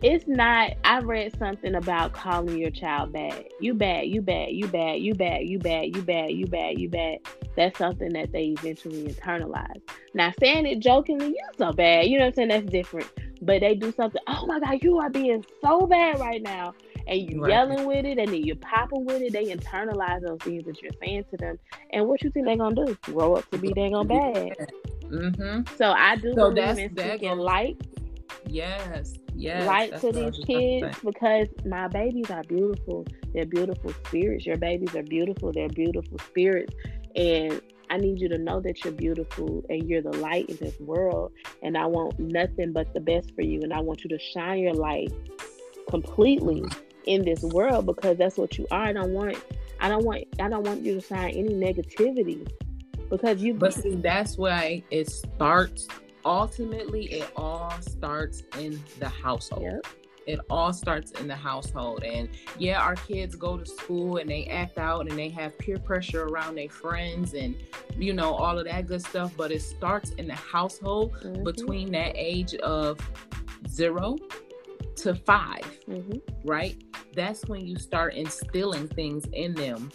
it's 0.03 0.27
not 0.27 0.73
I 0.85 1.01
read 1.01 1.37
something 1.39 1.75
about 1.75 2.13
calling 2.13 2.57
your 2.57 2.71
child 2.71 3.13
bad. 3.13 3.45
You 3.61 3.75
bad, 3.75 4.07
you 4.07 4.23
bad, 4.23 4.51
you 4.51 4.67
bad, 4.67 5.01
you 5.01 5.15
bad, 5.15 5.43
you 5.43 5.59
bad, 5.59 5.89
you 5.89 6.03
bad, 6.03 6.31
you 6.31 6.47
bad, 6.47 6.79
you 6.79 6.89
bad. 6.89 7.19
That's 7.57 7.77
something 7.77 8.13
that 8.15 8.33
they 8.33 8.55
eventually 8.59 9.13
internalize. 9.13 9.81
Now 10.15 10.33
saying 10.41 10.67
it 10.67 10.81
jokingly, 10.81 11.29
you're 11.29 11.59
so 11.59 11.73
bad, 11.73 12.07
you 12.07 12.19
know 12.19 12.25
what 12.25 12.29
I'm 12.29 12.35
saying? 12.35 12.49
That's 12.49 12.73
different. 12.73 13.11
But 13.43 13.61
they 13.61 13.75
do 13.75 13.93
something, 13.93 14.21
oh 14.27 14.47
my 14.47 14.61
God, 14.61 14.83
you 14.83 14.99
are 14.99 15.11
being 15.11 15.45
so 15.61 15.87
bad 15.87 16.19
right 16.19 16.43
now. 16.43 16.75
And 17.07 17.31
you 17.31 17.43
right. 17.43 17.51
yelling 17.51 17.87
with 17.87 18.05
it 18.05 18.19
and 18.19 18.29
then 18.29 18.45
you 18.45 18.55
popping 18.55 19.05
with 19.05 19.21
it, 19.21 19.33
they 19.33 19.47
internalize 19.47 20.21
those 20.21 20.39
things 20.43 20.65
that 20.67 20.81
you're 20.81 20.93
saying 21.03 21.25
to 21.31 21.37
them. 21.37 21.59
And 21.93 22.07
what 22.07 22.23
you 22.23 22.31
think 22.31 22.47
they're 22.47 22.57
gonna 22.57 22.87
do? 22.87 22.97
Grow 23.03 23.35
up 23.35 23.51
to 23.51 23.59
be 23.59 23.73
they 23.75 23.91
gonna 23.91 24.05
bad. 24.05 24.71
Mm-hmm. 25.05 25.75
So 25.77 25.91
I 25.91 26.17
do 26.17 26.35
so 26.35 26.51
in 26.51 26.91
speaking 26.91 26.95
that 26.95 27.37
like. 27.37 27.77
Yes, 28.47 29.15
yes, 29.35 29.66
light 29.66 30.01
to 30.01 30.12
these 30.12 30.38
kids 30.45 30.97
because 31.05 31.49
my 31.64 31.88
babies 31.88 32.31
are 32.31 32.43
beautiful. 32.45 33.07
They're 33.33 33.47
beautiful 33.47 33.93
spirits. 34.07 34.47
Your 34.47 34.57
babies 34.57 34.95
are 34.95 35.03
beautiful. 35.03 35.53
They're 35.53 35.69
beautiful 35.69 36.19
spirits. 36.19 36.75
And 37.16 37.61
I 37.90 37.97
need 37.97 38.21
you 38.21 38.29
to 38.29 38.38
know 38.38 38.61
that 38.61 38.85
you're 38.85 38.93
beautiful 38.93 39.64
and 39.69 39.88
you're 39.88 40.03
the 40.03 40.12
light 40.19 40.49
in 40.49 40.57
this 40.57 40.79
world. 40.81 41.33
And 41.62 41.77
I 41.77 41.87
want 41.87 42.19
nothing 42.19 42.73
but 42.73 42.93
the 42.95 43.01
best 43.01 43.35
for 43.35 43.43
you. 43.43 43.61
And 43.62 43.73
I 43.73 43.81
want 43.81 44.05
you 44.05 44.11
to 44.11 44.19
shine 44.19 44.61
your 44.61 44.75
light 44.75 45.12
completely 45.88 46.62
in 47.07 47.25
this 47.25 47.43
world 47.43 47.87
because 47.87 48.16
that's 48.16 48.37
what 48.37 48.57
you 48.59 48.66
are. 48.71 48.83
I 48.83 48.93
don't 48.93 49.12
want 49.12 49.37
I 49.81 49.88
don't 49.88 50.05
want 50.05 50.25
I 50.38 50.49
don't 50.49 50.64
want 50.64 50.83
you 50.83 50.95
to 50.95 51.01
shine 51.01 51.31
any 51.31 51.55
negativity 51.55 52.49
because 53.09 53.43
you 53.43 53.55
But 53.55 53.75
see 53.75 53.97
that's 53.97 54.38
why 54.38 54.83
it 54.90 55.11
starts 55.11 55.88
ultimately 56.24 57.04
it 57.06 57.30
all 57.37 57.72
starts 57.80 58.42
in 58.59 58.83
the 58.98 59.09
household. 59.09 59.62
Yep. 59.62 59.87
It 60.26 60.40
all 60.48 60.72
starts 60.72 61.12
in 61.12 61.26
the 61.26 61.35
household. 61.35 62.04
And 62.04 62.28
yeah, 62.59 62.80
our 62.80 62.94
kids 62.94 63.35
go 63.35 63.56
to 63.56 63.66
school 63.66 64.18
and 64.18 64.28
they 64.28 64.44
act 64.46 64.78
out 64.78 65.09
and 65.09 65.18
they 65.18 65.28
have 65.30 65.56
peer 65.59 65.78
pressure 65.78 66.24
around 66.24 66.54
their 66.54 66.68
friends 66.68 67.35
and, 67.35 67.56
you 67.96 68.12
know, 68.12 68.35
all 68.35 68.59
of 68.59 68.66
that 68.66 68.87
good 68.87 69.02
stuff. 69.02 69.33
But 69.37 69.50
it 69.50 69.62
starts 69.62 70.11
in 70.12 70.28
the 70.28 70.35
household 70.35 71.14
mm-hmm. 71.14 71.42
between 71.42 71.90
that 71.92 72.12
age 72.14 72.54
of 72.56 73.00
zero 73.68 74.16
to 74.96 75.14
5 75.14 75.80
mm-hmm. 75.88 76.18
right? 76.44 76.76
That's 77.14 77.44
when 77.46 77.66
you 77.66 77.76
start 77.76 78.14
instilling 78.14 78.88
things 78.88 79.24
in 79.33 79.54
them 79.54 79.90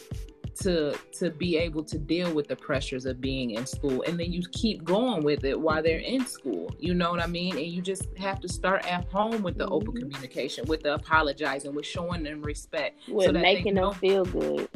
to 0.56 0.98
to 1.12 1.30
be 1.30 1.58
able 1.58 1.84
to 1.84 1.98
deal 1.98 2.34
with 2.34 2.48
the 2.48 2.56
pressures 2.56 3.06
of 3.06 3.20
being 3.20 3.52
in 3.52 3.66
school 3.66 4.04
and 4.08 4.20
then 4.20 4.32
you 4.32 4.42
keep 4.52 4.84
going 4.84 5.24
with 5.24 5.44
it 5.44 5.60
while 5.60 5.84
they're 5.84 6.00
in 6.00 6.26
school 6.26 6.74
you 6.80 6.94
know 6.94 7.12
what 7.12 7.22
i 7.22 7.28
mean? 7.28 7.58
And 7.58 7.66
you 7.66 7.82
just 7.82 8.08
have 8.18 8.40
to 8.42 8.48
start 8.48 8.86
at 8.86 9.06
home 9.06 9.44
with 9.44 9.58
the 9.58 9.68
open 9.68 9.94
mm-hmm. 9.94 10.10
communication 10.10 10.66
with 10.66 10.84
the 10.84 10.96
apologizing 10.96 11.76
with 11.76 11.86
showing 11.86 12.24
them 12.24 12.42
respect 12.42 13.00
with 13.08 13.28
so 13.28 13.32
making 13.32 13.76
them 13.76 13.94
feel 13.94 14.26
good. 14.26 14.70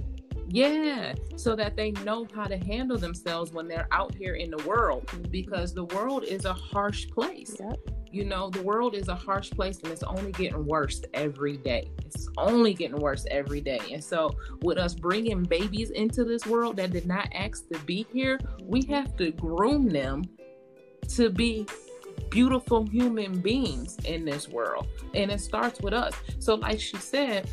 Yeah 0.48 1.13
so 1.36 1.56
that 1.56 1.76
they 1.76 1.92
know 1.92 2.28
how 2.34 2.46
to 2.46 2.58
handle 2.58 2.98
themselves 2.98 3.54
when 3.54 3.68
they're 3.68 3.88
out 3.92 4.13
here 4.15 4.36
in 4.36 4.50
the 4.50 4.58
world 4.68 5.10
because 5.32 5.74
the 5.74 5.86
world 5.86 6.24
is 6.24 6.46
a 6.46 6.54
harsh 6.54 7.08
place. 7.10 7.56
Yep 7.60 7.98
you 8.12 8.26
know, 8.26 8.50
the 8.50 8.62
world 8.62 8.95
is 8.95 9.08
a 9.08 9.15
harsh 9.15 9.52
place 9.52 9.80
and 9.84 9.91
it's 9.91 10.04
only 10.04 10.32
getting 10.32 10.65
worse 10.65 11.02
every 11.13 11.58
day. 11.58 11.91
It's 12.06 12.28
only 12.38 12.74
getting 12.74 13.00
worse 13.00 13.26
every 13.30 13.62
day. 13.62 13.80
And 13.91 14.04
so, 14.04 14.36
with 14.62 14.78
us 14.78 14.95
bringing 14.95 15.43
babies 15.43 15.91
into 15.91 16.24
this 16.24 16.45
world 16.45 16.78
that 16.78 16.91
did 16.91 17.06
not 17.06 17.30
ask 17.34 17.67
to 17.69 17.80
be 17.80 18.08
here, 18.12 18.39
we 18.63 18.84
have 18.86 19.15
to 19.17 19.32
groom 19.32 19.89
them 19.89 20.24
to 21.10 21.30
be 21.30 21.67
beautiful 22.30 22.86
human 22.86 23.39
beings 23.39 23.98
in 24.06 24.26
this 24.26 24.48
world. 24.48 24.88
And 25.13 25.32
it 25.32 25.41
starts 25.41 25.80
with 25.82 25.93
us. 25.93 26.13
So, 26.39 26.56
like 26.56 26.80
she 26.80 26.98
said, 26.98 27.50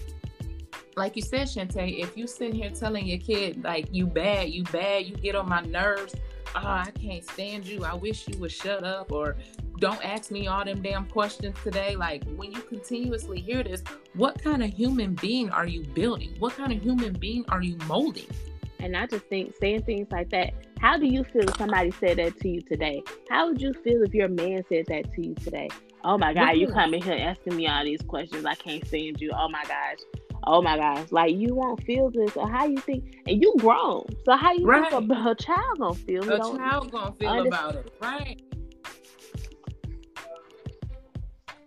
like 0.97 1.15
you 1.17 1.23
said, 1.23 1.47
Shantae, 1.47 2.03
if 2.03 2.17
you 2.17 2.27
sit 2.27 2.55
here 2.55 2.71
telling 2.71 3.07
your 3.07 3.19
kid, 3.19 3.63
like, 3.63 3.89
you 3.93 4.07
bad, 4.07 4.49
you 4.49 4.65
bad, 4.65 5.07
you 5.07 5.17
get 5.17 5.35
on 5.35 5.47
my 5.49 5.61
nerves, 5.61 6.15
oh, 6.55 6.61
I 6.63 6.91
can't 6.99 7.23
stand 7.29 7.67
you. 7.67 7.85
I 7.85 7.93
wish 7.93 8.27
you 8.27 8.39
would 8.39 8.53
shut 8.53 8.83
up 8.83 9.13
or 9.13 9.37
don't 9.79 10.03
ask 10.05 10.31
me 10.31 10.47
all 10.47 10.65
them 10.65 10.83
damn 10.83 11.07
questions 11.07 11.57
today. 11.63 11.97
Like 11.97 12.25
when 12.37 12.53
you 12.53 12.61
continuously 12.63 13.41
hear 13.41 13.63
this, 13.63 13.83
what 14.15 14.43
kind 14.43 14.63
of 14.63 14.73
human 14.73 15.15
being 15.15 15.51
are 15.51 15.67
you 15.67 15.83
building? 15.83 16.35
What 16.39 16.55
kind 16.55 16.73
of 16.73 16.83
human 16.83 17.13
being 17.15 17.45
are 17.49 17.63
you 17.63 17.77
molding? 17.87 18.27
And 18.79 18.97
I 18.97 19.07
just 19.07 19.27
think 19.27 19.55
saying 19.61 19.85
things 19.85 20.09
like 20.11 20.31
that, 20.31 20.55
how 20.79 20.99
do 20.99 21.07
you 21.07 21.25
feel 21.25 21.49
if 21.49 21.57
somebody 21.57 21.91
said 21.91 22.19
that 22.19 22.39
to 22.41 22.49
you 22.49 22.61
today? 22.61 23.03
How 23.31 23.49
would 23.49 23.61
you 23.61 23.73
feel 23.73 24.03
if 24.03 24.15
your 24.15 24.29
man 24.29 24.63
said 24.69 24.85
that 24.89 25.13
to 25.15 25.27
you 25.27 25.35
today? 25.35 25.69
Oh 26.05 26.19
my 26.19 26.33
God, 26.35 26.51
you 26.53 26.69
coming 26.69 27.03
here 27.03 27.15
asking 27.19 27.57
me 27.57 27.67
all 27.67 27.85
these 27.85 28.03
questions. 28.03 28.45
I 28.45 28.55
can't 28.55 28.87
stand 28.87 29.21
you. 29.21 29.33
Oh 29.35 29.49
my 29.49 29.65
gosh. 29.65 29.99
Oh 30.45 30.63
my 30.63 30.77
gosh. 30.77 31.11
Like 31.11 31.35
you 31.35 31.55
won't 31.55 31.83
feel 31.85 32.11
this. 32.11 32.35
So 32.35 32.47
how 32.47 32.67
you 32.67 32.77
think 32.79 33.19
and 33.27 33.43
you 33.43 33.55
grown. 33.59 34.05
So 34.25 34.37
how 34.37 34.53
you 34.53 34.67
right. 34.67 34.89
think 34.91 35.11
a, 35.11 35.29
a 35.31 35.35
child 35.35 35.79
gonna 35.79 35.95
feel? 35.95 36.31
A 36.31 36.39
child 36.39 36.93
gonna 36.93 37.13
feel 37.13 37.29
understand. 37.29 37.47
about 37.47 37.75
it. 37.75 37.93
Right. 38.01 38.41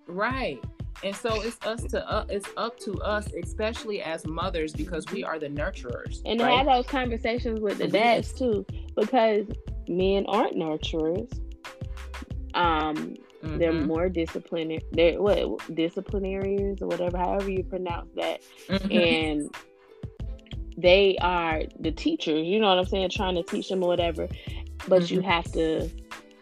Right. 0.10 0.60
And 1.04 1.16
so 1.16 1.42
it's 1.42 1.58
us 1.66 1.82
to 1.84 2.10
uh, 2.10 2.26
it's 2.28 2.50
up 2.58 2.78
to 2.80 3.00
us, 3.02 3.30
especially 3.42 4.02
as 4.02 4.26
mothers, 4.26 4.74
because 4.74 5.06
we 5.12 5.24
are 5.24 5.40
the 5.40 5.48
nurturers. 5.48 6.22
And 6.26 6.42
right? 6.42 6.58
have 6.58 6.66
those 6.66 6.88
conversations 6.88 7.62
with 7.62 7.78
the 7.78 7.88
dads 7.88 8.34
too, 8.34 8.66
because 8.96 9.48
men 9.88 10.26
aren't 10.28 10.58
nurturers. 10.58 11.32
Um, 12.54 12.96
mm-hmm. 13.44 13.58
they're 13.60 13.72
more 13.72 14.10
disciplinary. 14.10 14.82
They're 14.92 15.22
what 15.22 15.60
disciplinarians 15.74 16.82
or 16.82 16.88
whatever, 16.88 17.18
however 17.18 17.50
you 17.50 17.64
pronounce 17.64 18.10
that, 18.16 18.42
mm-hmm. 18.68 18.92
and 18.92 19.56
they 20.78 21.18
are 21.22 21.62
the 21.80 21.92
teachers. 21.92 22.46
You 22.46 22.60
know 22.60 22.68
what 22.68 22.80
I'm 22.80 22.86
saying? 22.86 23.12
Trying 23.12 23.36
to 23.36 23.44
teach 23.44 23.70
them 23.70 23.84
or 23.84 23.88
whatever, 23.88 24.28
but 24.90 25.04
mm-hmm. 25.04 25.16
you 25.16 25.22
have 25.22 25.50
to 25.54 25.90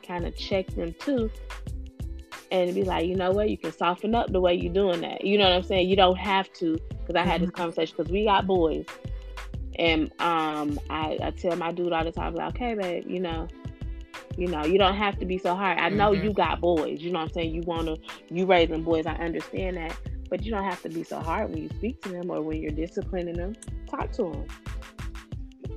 kind 0.08 0.26
of 0.26 0.36
check 0.36 0.68
them 0.68 0.96
too 1.00 1.30
and 2.52 2.74
be 2.74 2.84
like, 2.84 3.06
you 3.06 3.16
know 3.16 3.32
what, 3.32 3.50
you 3.50 3.58
can 3.58 3.72
soften 3.72 4.16
up 4.16 4.32
the 4.32 4.40
way 4.40 4.54
you're 4.54 4.74
doing 4.74 5.02
that. 5.02 5.24
You 5.24 5.38
know 5.38 5.46
what 5.46 5.54
I'm 5.54 5.64
saying? 5.64 5.90
You 5.90 5.96
don't 5.96 6.18
have 6.18 6.52
to, 6.54 6.78
because 6.90 7.16
I 7.16 7.24
had 7.24 7.42
this 7.42 7.50
mm-hmm. 7.50 7.58
conversation 7.58 7.96
because 7.98 8.12
we 8.12 8.26
got 8.26 8.48
boys, 8.48 8.86
and 9.78 10.12
um, 10.20 10.80
I, 10.90 11.18
I 11.22 11.32
tell 11.32 11.56
my 11.56 11.72
dude 11.72 11.94
all 11.94 12.04
the 12.04 12.12
time, 12.12 12.34
like, 12.36 12.56
okay, 12.56 12.74
babe, 12.74 13.06
you 13.08 13.20
know, 13.20 13.48
you 14.38 14.48
know, 14.48 14.66
you 14.66 14.78
don't 14.78 14.96
have 14.96 15.18
to 15.20 15.26
be 15.26 15.38
so 15.38 15.56
hard. 15.56 15.80
I 15.80 15.90
know 15.90 16.12
mm-hmm. 16.12 16.26
you 16.26 16.34
got 16.34 16.62
boys. 16.62 17.02
You 17.02 17.12
know 17.12 17.20
what 17.20 17.30
I'm 17.30 17.34
saying? 17.34 17.54
You 17.54 17.62
wanna, 17.62 17.98
you 18.30 18.46
raising 18.46 18.84
boys. 18.84 19.06
I 19.06 19.14
understand 19.14 19.78
that, 19.78 19.98
but 20.30 20.44
you 20.44 20.52
don't 20.52 20.64
have 20.64 20.82
to 20.84 20.90
be 20.90 21.04
so 21.04 21.20
hard 21.20 21.50
when 21.50 21.64
you 21.64 21.70
speak 21.70 22.02
to 22.04 22.10
them 22.10 22.30
or 22.30 22.42
when 22.42 22.62
you're 22.62 22.72
disciplining 22.72 23.36
them. 23.36 23.56
Talk 23.90 24.12
to 24.14 24.24
them. 24.24 24.46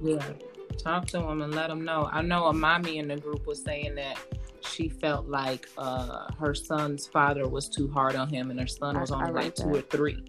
Yeah, 0.02 0.32
talk 0.78 1.06
to 1.08 1.18
them 1.18 1.42
and 1.42 1.54
let 1.54 1.68
them 1.68 1.84
know. 1.84 2.08
I 2.12 2.22
know 2.22 2.46
a 2.46 2.52
mommy 2.52 2.98
in 2.98 3.08
the 3.08 3.16
group 3.16 3.46
was 3.46 3.62
saying 3.62 3.94
that 3.96 4.18
she 4.62 4.88
felt 4.88 5.26
like 5.26 5.68
uh, 5.78 6.26
her 6.38 6.54
son's 6.54 7.06
father 7.06 7.48
was 7.48 7.68
too 7.68 7.88
hard 7.88 8.16
on 8.16 8.28
him, 8.28 8.50
and 8.50 8.60
her 8.60 8.66
son 8.66 8.98
was 8.98 9.10
only 9.10 9.32
like 9.32 9.54
two 9.54 9.74
or 9.74 9.82
three. 9.82 10.22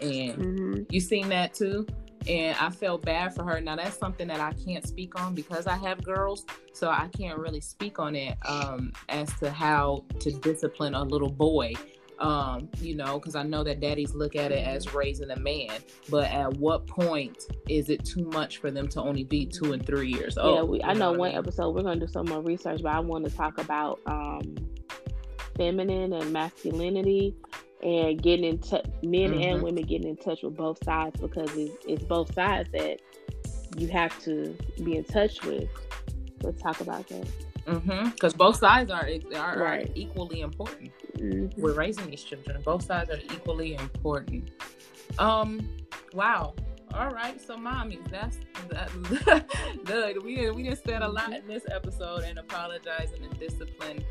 And 0.00 0.36
mm-hmm. 0.36 0.82
you 0.90 1.00
seen 1.00 1.28
that 1.30 1.54
too? 1.54 1.86
And 2.28 2.56
I 2.60 2.70
felt 2.70 3.02
bad 3.02 3.34
for 3.34 3.44
her. 3.44 3.60
Now 3.60 3.76
that's 3.76 3.96
something 3.96 4.28
that 4.28 4.40
I 4.40 4.52
can't 4.64 4.86
speak 4.86 5.20
on 5.20 5.34
because 5.34 5.66
I 5.66 5.76
have 5.76 6.02
girls, 6.02 6.44
so 6.72 6.90
I 6.90 7.08
can't 7.16 7.38
really 7.38 7.60
speak 7.60 7.98
on 7.98 8.14
it 8.16 8.36
um, 8.46 8.92
as 9.08 9.32
to 9.38 9.50
how 9.50 10.04
to 10.20 10.32
discipline 10.32 10.94
a 10.94 11.02
little 11.02 11.30
boy 11.30 11.74
um, 12.20 12.68
you 12.80 12.94
know, 12.96 13.18
because 13.18 13.36
I 13.36 13.42
know 13.42 13.62
that 13.64 13.80
daddies 13.80 14.14
look 14.14 14.34
at 14.34 14.50
it 14.50 14.66
as 14.66 14.92
raising 14.92 15.30
a 15.30 15.38
man, 15.38 15.70
but 16.10 16.30
at 16.30 16.56
what 16.56 16.86
point 16.86 17.44
is 17.68 17.88
it 17.88 18.04
too 18.04 18.24
much 18.32 18.58
for 18.58 18.70
them 18.70 18.88
to 18.88 19.00
only 19.00 19.24
be 19.24 19.46
two 19.46 19.72
and 19.72 19.84
three 19.84 20.12
years 20.12 20.36
old? 20.36 20.56
Yeah, 20.56 20.62
we, 20.62 20.82
I 20.82 20.94
know, 20.94 21.12
know 21.12 21.18
one 21.18 21.30
I 21.30 21.32
mean? 21.32 21.38
episode 21.38 21.74
we're 21.74 21.82
gonna 21.82 22.00
do 22.00 22.08
some 22.08 22.26
more 22.26 22.42
research, 22.42 22.82
but 22.82 22.92
I 22.92 23.00
want 23.00 23.24
to 23.24 23.30
talk 23.30 23.58
about 23.58 24.00
um, 24.06 24.56
feminine 25.56 26.12
and 26.12 26.32
masculinity 26.32 27.36
and 27.82 28.20
getting 28.20 28.44
in 28.44 28.58
touch, 28.58 28.86
men 29.02 29.32
mm-hmm. 29.32 29.42
and 29.42 29.62
women 29.62 29.84
getting 29.84 30.08
in 30.08 30.16
touch 30.16 30.42
with 30.42 30.56
both 30.56 30.82
sides 30.84 31.20
because 31.20 31.54
it's, 31.56 31.84
it's 31.86 32.04
both 32.04 32.32
sides 32.34 32.68
that 32.72 33.00
you 33.76 33.88
have 33.88 34.18
to 34.24 34.56
be 34.82 34.96
in 34.96 35.04
touch 35.04 35.44
with. 35.44 35.68
Let's 36.42 36.60
talk 36.60 36.80
about 36.80 37.06
that. 37.08 37.28
Because 37.64 38.32
mm-hmm. 38.32 38.38
both 38.38 38.56
sides 38.56 38.90
are 38.90 39.08
are, 39.36 39.58
right. 39.58 39.88
are 39.88 39.92
equally 39.94 40.40
important. 40.40 40.90
Mm-hmm. 41.18 41.60
We're 41.60 41.74
raising 41.74 42.10
these 42.10 42.22
children. 42.22 42.60
Both 42.62 42.84
sides 42.84 43.10
are 43.10 43.18
equally 43.18 43.74
important. 43.74 44.50
Um, 45.18 45.68
wow. 46.12 46.54
All 46.94 47.10
right, 47.10 47.40
so 47.40 47.56
mommy, 47.56 47.98
that's 48.10 48.38
that. 48.70 48.90
Look, 49.84 50.24
we 50.24 50.50
we 50.50 50.62
just 50.62 50.84
said 50.84 51.02
a 51.02 51.08
lot 51.08 51.32
in 51.34 51.46
this 51.46 51.64
episode 51.70 52.22
and 52.22 52.38
apologizing 52.38 53.22
and 53.22 53.38
discipline, 53.38 54.02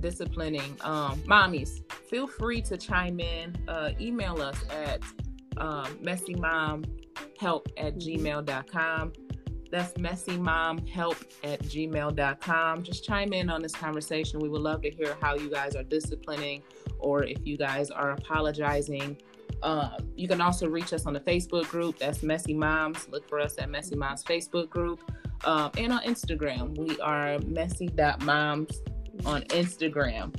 disciplining. 0.00 0.76
Um, 0.80 1.20
mommies, 1.20 1.80
feel 2.10 2.26
free 2.26 2.60
to 2.62 2.76
chime 2.76 3.20
in. 3.20 3.56
Uh, 3.68 3.90
email 4.00 4.42
us 4.42 4.58
at 4.70 5.00
um, 5.58 5.96
messymomhelp 6.02 7.66
at 7.76 7.98
gmail.com. 7.98 9.12
That's 9.74 9.92
messymomhelp 9.94 11.20
at 11.42 11.60
gmail.com. 11.64 12.82
Just 12.84 13.04
chime 13.04 13.32
in 13.32 13.50
on 13.50 13.60
this 13.60 13.72
conversation. 13.72 14.38
We 14.38 14.48
would 14.48 14.60
love 14.60 14.82
to 14.82 14.90
hear 14.90 15.16
how 15.20 15.34
you 15.34 15.50
guys 15.50 15.74
are 15.74 15.82
disciplining 15.82 16.62
or 17.00 17.24
if 17.24 17.44
you 17.44 17.56
guys 17.56 17.90
are 17.90 18.12
apologizing. 18.12 19.20
Um, 19.64 20.12
you 20.14 20.28
can 20.28 20.40
also 20.40 20.68
reach 20.68 20.92
us 20.92 21.06
on 21.06 21.12
the 21.12 21.18
Facebook 21.18 21.68
group. 21.70 21.98
That's 21.98 22.22
Messy 22.22 22.54
Moms. 22.54 23.08
Look 23.08 23.28
for 23.28 23.40
us 23.40 23.56
at 23.58 23.68
Messy 23.68 23.96
Moms 23.96 24.22
Facebook 24.22 24.70
group. 24.70 25.00
Um, 25.44 25.72
and 25.76 25.92
on 25.92 26.02
Instagram, 26.04 26.78
we 26.78 26.96
are 27.00 27.40
messy.moms 27.40 28.80
on 29.26 29.42
Instagram. 29.42 30.32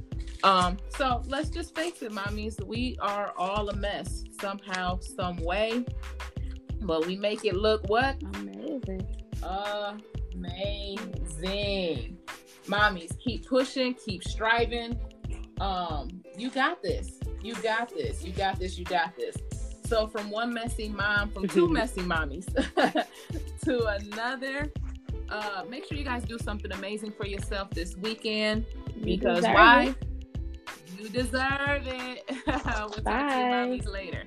Um, 0.45 0.77
so 0.95 1.23
let's 1.27 1.49
just 1.49 1.75
face 1.75 2.01
it, 2.01 2.13
mommies, 2.13 2.63
we 2.65 2.95
are 3.01 3.33
all 3.35 3.67
a 3.67 3.75
mess 3.75 4.23
somehow, 4.39 4.99
some 5.01 5.35
way. 5.43 5.83
But 6.79 7.05
we 7.05 7.17
make 7.17 7.43
it 7.43 7.55
look 7.55 7.89
what? 7.89 8.15
Amazing 8.35 9.05
amazing. 10.33 12.17
Mommies, 12.67 13.17
keep 13.19 13.47
pushing, 13.47 13.93
keep 13.93 14.23
striving. 14.23 14.99
Um, 15.59 16.23
you 16.37 16.49
got 16.49 16.81
this. 16.81 17.19
You 17.41 17.55
got 17.55 17.89
this. 17.89 18.23
You 18.23 18.33
got 18.33 18.59
this. 18.59 18.77
You 18.77 18.85
got 18.85 19.15
this. 19.15 19.35
So 19.85 20.07
from 20.07 20.31
one 20.31 20.53
messy 20.53 20.89
mom, 20.89 21.29
from 21.31 21.47
two 21.47 21.67
messy 21.71 22.01
mommies 22.01 22.45
to 23.63 23.85
another, 23.85 24.71
uh, 25.29 25.63
make 25.69 25.85
sure 25.85 25.97
you 25.97 26.03
guys 26.03 26.23
do 26.23 26.37
something 26.39 26.71
amazing 26.71 27.11
for 27.11 27.25
yourself 27.25 27.69
this 27.69 27.95
weekend. 27.95 28.65
Because 29.01 29.43
why? 29.43 29.95
It. 30.01 30.99
You 30.99 31.09
deserve 31.09 31.85
it. 31.85 32.23
we'll 32.47 32.57
Bye. 32.57 32.89
talk 33.03 33.29
to 33.29 33.75
you 33.75 33.81
mommies 33.83 33.87
later. 33.91 34.23